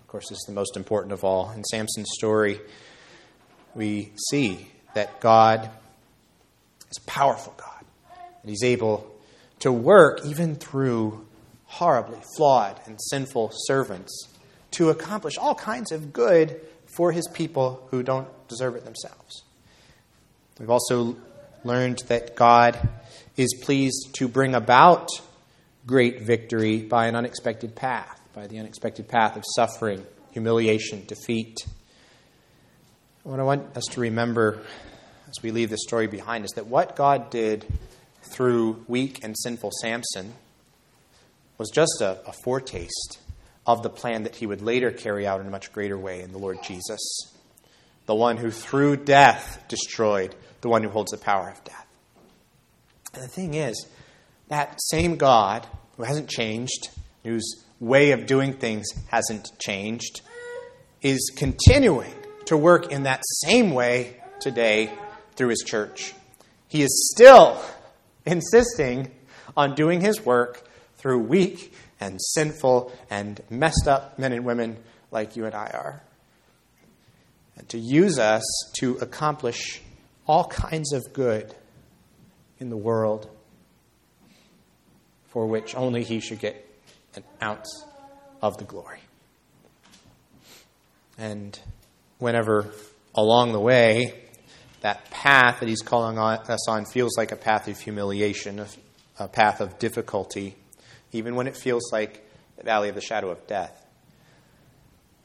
Of 0.01 0.07
course, 0.07 0.29
this 0.29 0.37
is 0.37 0.45
the 0.47 0.53
most 0.53 0.77
important 0.77 1.11
of 1.11 1.23
all. 1.23 1.51
In 1.51 1.63
Samson's 1.63 2.09
story, 2.13 2.59
we 3.75 4.11
see 4.29 4.67
that 4.93 5.19
God 5.19 5.69
is 6.89 6.97
a 6.97 7.09
powerful 7.09 7.53
God, 7.57 7.85
and 8.41 8.49
He's 8.49 8.63
able 8.63 9.09
to 9.59 9.71
work 9.71 10.25
even 10.25 10.55
through 10.55 11.25
horribly 11.65 12.19
flawed 12.37 12.79
and 12.85 12.97
sinful 13.01 13.51
servants 13.53 14.27
to 14.71 14.89
accomplish 14.89 15.37
all 15.37 15.55
kinds 15.55 15.91
of 15.91 16.13
good 16.13 16.61
for 16.95 17.11
His 17.11 17.27
people 17.27 17.87
who 17.91 18.03
don't 18.03 18.27
deserve 18.47 18.75
it 18.75 18.85
themselves. 18.85 19.43
We've 20.59 20.69
also 20.69 21.17
learned 21.65 21.99
that 22.07 22.35
God 22.35 22.77
is 23.37 23.53
pleased 23.63 24.13
to 24.15 24.27
bring 24.27 24.55
about 24.55 25.09
great 25.85 26.21
victory 26.21 26.81
by 26.81 27.07
an 27.07 27.15
unexpected 27.15 27.75
path, 27.75 28.21
by 28.33 28.47
the 28.47 28.59
unexpected 28.59 29.07
path 29.07 29.35
of 29.35 29.43
suffering, 29.55 30.05
humiliation, 30.31 31.03
defeat. 31.05 31.65
What 33.23 33.39
I 33.39 33.43
want 33.43 33.75
us 33.75 33.85
to 33.91 34.01
remember 34.01 34.61
as 35.27 35.41
we 35.41 35.51
leave 35.51 35.69
this 35.69 35.83
story 35.83 36.07
behind 36.07 36.45
is 36.45 36.51
that 36.51 36.67
what 36.67 36.95
God 36.95 37.29
did 37.29 37.65
through 38.21 38.83
weak 38.87 39.23
and 39.23 39.35
sinful 39.37 39.71
Samson 39.81 40.33
was 41.57 41.69
just 41.69 42.01
a, 42.01 42.19
a 42.27 42.33
foretaste 42.43 43.19
of 43.65 43.83
the 43.83 43.89
plan 43.89 44.23
that 44.23 44.35
he 44.35 44.45
would 44.45 44.61
later 44.61 44.91
carry 44.91 45.25
out 45.25 45.39
in 45.39 45.47
a 45.47 45.49
much 45.49 45.71
greater 45.71 45.97
way 45.97 46.21
in 46.21 46.31
the 46.31 46.37
Lord 46.37 46.61
Jesus, 46.63 46.99
the 48.05 48.15
one 48.15 48.37
who 48.37 48.51
through 48.51 48.97
death 48.97 49.63
destroyed 49.67 50.35
the 50.63 50.69
one 50.69 50.81
who 50.81 50.89
holds 50.89 51.11
the 51.11 51.17
power 51.17 51.49
of 51.49 51.63
death. 51.65 51.85
And 53.13 53.23
the 53.23 53.27
thing 53.27 53.53
is, 53.53 53.85
that 54.47 54.79
same 54.89 55.17
God 55.17 55.67
who 55.97 56.03
hasn't 56.03 56.29
changed, 56.29 56.89
whose 57.23 57.63
way 57.79 58.11
of 58.11 58.25
doing 58.25 58.53
things 58.53 58.87
hasn't 59.09 59.51
changed, 59.59 60.21
is 61.01 61.31
continuing 61.37 62.13
to 62.45 62.57
work 62.57 62.91
in 62.91 63.03
that 63.03 63.21
same 63.43 63.71
way 63.71 64.21
today 64.39 64.91
through 65.35 65.49
his 65.49 65.63
church. 65.65 66.13
He 66.69 66.81
is 66.81 67.11
still 67.13 67.61
insisting 68.25 69.11
on 69.55 69.75
doing 69.75 69.99
his 70.01 70.25
work 70.25 70.67
through 70.95 71.19
weak 71.19 71.73
and 71.99 72.21
sinful 72.21 72.93
and 73.09 73.41
messed 73.49 73.87
up 73.87 74.17
men 74.17 74.31
and 74.31 74.45
women 74.45 74.77
like 75.11 75.35
you 75.35 75.45
and 75.45 75.53
I 75.53 75.67
are. 75.73 76.01
And 77.57 77.67
to 77.69 77.77
use 77.77 78.17
us 78.17 78.43
to 78.79 78.97
accomplish 78.97 79.81
all 80.27 80.45
kinds 80.45 80.93
of 80.93 81.13
good 81.13 81.53
in 82.59 82.69
the 82.69 82.77
world 82.77 83.29
for 85.27 85.47
which 85.47 85.75
only 85.75 86.03
he 86.03 86.19
should 86.19 86.39
get 86.39 86.65
an 87.15 87.23
ounce 87.41 87.85
of 88.41 88.57
the 88.57 88.63
glory. 88.63 88.99
And 91.17 91.57
whenever 92.19 92.71
along 93.15 93.51
the 93.51 93.59
way, 93.59 94.13
that 94.81 95.09
path 95.09 95.59
that 95.59 95.69
he's 95.69 95.81
calling 95.81 96.17
us 96.17 96.67
on 96.67 96.85
feels 96.85 97.17
like 97.17 97.31
a 97.31 97.35
path 97.35 97.67
of 97.67 97.79
humiliation, 97.79 98.65
a 99.17 99.27
path 99.27 99.61
of 99.61 99.79
difficulty, 99.79 100.55
even 101.11 101.35
when 101.35 101.47
it 101.47 101.55
feels 101.55 101.91
like 101.91 102.27
the 102.57 102.63
valley 102.63 102.89
of 102.89 102.95
the 102.95 103.01
shadow 103.01 103.29
of 103.29 103.47
death. 103.47 103.85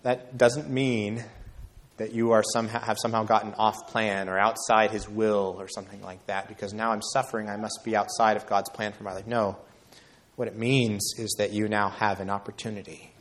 That 0.02 0.38
doesn't 0.38 0.70
mean 0.70 1.24
that 1.98 2.12
you 2.12 2.32
are 2.32 2.42
somehow, 2.52 2.80
have 2.80 2.96
somehow 3.00 3.24
gotten 3.24 3.54
off 3.54 3.88
plan 3.88 4.28
or 4.28 4.38
outside 4.38 4.90
his 4.90 5.08
will 5.08 5.56
or 5.58 5.68
something 5.68 6.00
like 6.02 6.24
that, 6.26 6.48
because 6.48 6.72
now 6.72 6.92
I'm 6.92 7.02
suffering, 7.02 7.48
I 7.48 7.56
must 7.56 7.80
be 7.84 7.94
outside 7.94 8.36
of 8.36 8.46
God's 8.46 8.70
plan 8.70 8.92
for 8.92 9.02
my 9.02 9.12
life. 9.12 9.26
No. 9.26 9.56
What 10.36 10.48
it 10.48 10.56
means 10.56 11.14
is 11.18 11.34
that 11.38 11.52
you 11.52 11.68
now 11.68 11.88
have 11.88 12.20
an 12.20 12.30
opportunity 12.30 13.12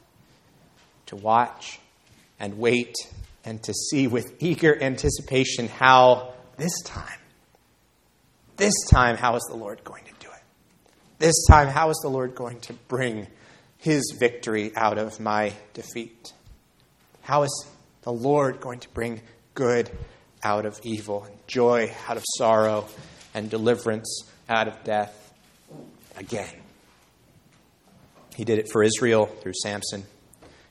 to 1.07 1.15
watch 1.15 1.79
and 2.39 2.59
wait 2.59 2.95
and 3.43 3.61
to 3.63 3.73
see 3.73 4.07
with 4.07 4.35
eager 4.39 4.81
anticipation 4.81 5.67
how 5.67 6.33
this 6.57 6.81
time, 6.83 7.19
this 8.57 8.73
time, 8.89 9.17
how 9.17 9.35
is 9.35 9.43
the 9.49 9.55
Lord 9.55 9.83
going 9.83 10.03
to 10.03 10.11
do 10.19 10.27
it? 10.27 10.43
This 11.17 11.45
time, 11.49 11.67
how 11.67 11.89
is 11.89 11.97
the 12.03 12.09
Lord 12.09 12.35
going 12.35 12.59
to 12.61 12.73
bring 12.87 13.27
his 13.77 14.15
victory 14.19 14.71
out 14.75 14.97
of 14.97 15.19
my 15.19 15.53
defeat? 15.73 16.33
How 17.21 17.43
is 17.43 17.67
the 18.07 18.13
Lord 18.13 18.61
going 18.61 18.79
to 18.79 18.89
bring 18.91 19.19
good 19.53 19.91
out 20.41 20.65
of 20.65 20.79
evil, 20.83 21.25
and 21.25 21.35
joy 21.45 21.93
out 22.07 22.15
of 22.15 22.23
sorrow, 22.37 22.87
and 23.33 23.49
deliverance 23.49 24.23
out 24.47 24.69
of 24.69 24.81
death 24.85 25.33
again? 26.15 26.53
He 28.33 28.45
did 28.45 28.59
it 28.59 28.69
for 28.71 28.81
Israel 28.81 29.25
through 29.25 29.55
Samson. 29.61 30.05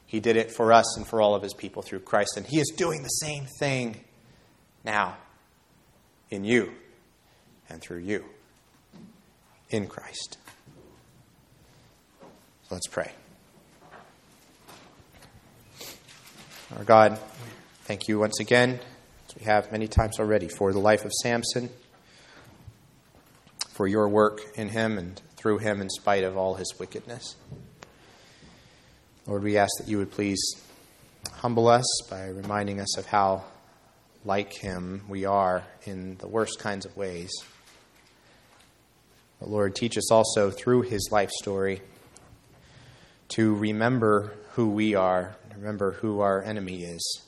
He 0.06 0.18
did 0.18 0.38
it 0.38 0.50
for 0.50 0.72
us 0.72 0.96
and 0.96 1.06
for 1.06 1.20
all 1.20 1.34
of 1.34 1.42
his 1.42 1.52
people 1.52 1.82
through 1.82 2.00
Christ. 2.00 2.38
And 2.38 2.46
he 2.46 2.58
is 2.58 2.72
doing 2.74 3.02
the 3.02 3.08
same 3.08 3.44
thing 3.58 4.00
now 4.82 5.18
in 6.30 6.42
you 6.42 6.72
and 7.68 7.82
through 7.82 7.98
you 7.98 8.24
in 9.68 9.88
Christ. 9.88 10.38
Let's 12.70 12.86
pray. 12.86 13.12
Our 16.74 16.82
God, 16.82 17.20
thank 17.84 18.08
you 18.08 18.18
once 18.18 18.40
again, 18.40 18.80
as 19.28 19.36
we 19.36 19.44
have 19.44 19.70
many 19.70 19.86
times 19.86 20.18
already, 20.18 20.48
for 20.48 20.72
the 20.72 20.80
life 20.80 21.04
of 21.04 21.12
Samson, 21.22 21.70
for 23.68 23.86
your 23.86 24.08
work 24.08 24.40
in 24.56 24.70
him 24.70 24.98
and 24.98 25.22
through 25.36 25.58
him 25.58 25.80
in 25.80 25.88
spite 25.88 26.24
of 26.24 26.36
all 26.36 26.56
his 26.56 26.74
wickedness. 26.76 27.36
Lord, 29.28 29.44
we 29.44 29.56
ask 29.56 29.70
that 29.78 29.86
you 29.86 29.98
would 29.98 30.10
please 30.10 30.40
humble 31.34 31.68
us 31.68 31.86
by 32.10 32.26
reminding 32.30 32.80
us 32.80 32.98
of 32.98 33.06
how 33.06 33.44
like 34.24 34.52
him 34.52 35.02
we 35.08 35.24
are 35.24 35.62
in 35.84 36.16
the 36.16 36.26
worst 36.26 36.58
kinds 36.58 36.84
of 36.84 36.96
ways. 36.96 37.30
But 39.38 39.50
Lord, 39.50 39.76
teach 39.76 39.96
us 39.96 40.10
also 40.10 40.50
through 40.50 40.82
his 40.82 41.10
life 41.12 41.30
story 41.30 41.80
to 43.28 43.54
remember 43.54 44.32
who 44.54 44.68
we 44.68 44.96
are, 44.96 45.36
remember 45.56 45.92
who 45.92 46.20
our 46.20 46.42
enemy 46.42 46.84
is, 46.84 47.22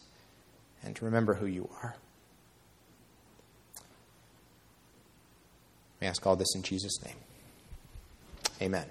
and 0.82 0.94
to 0.96 1.04
remember 1.04 1.34
who 1.34 1.46
you 1.46 1.68
are. 1.82 1.96
We 6.00 6.06
ask 6.06 6.26
all 6.26 6.36
this 6.36 6.54
in 6.54 6.62
Jesus' 6.62 7.02
name. 7.04 7.16
Amen. 8.62 8.86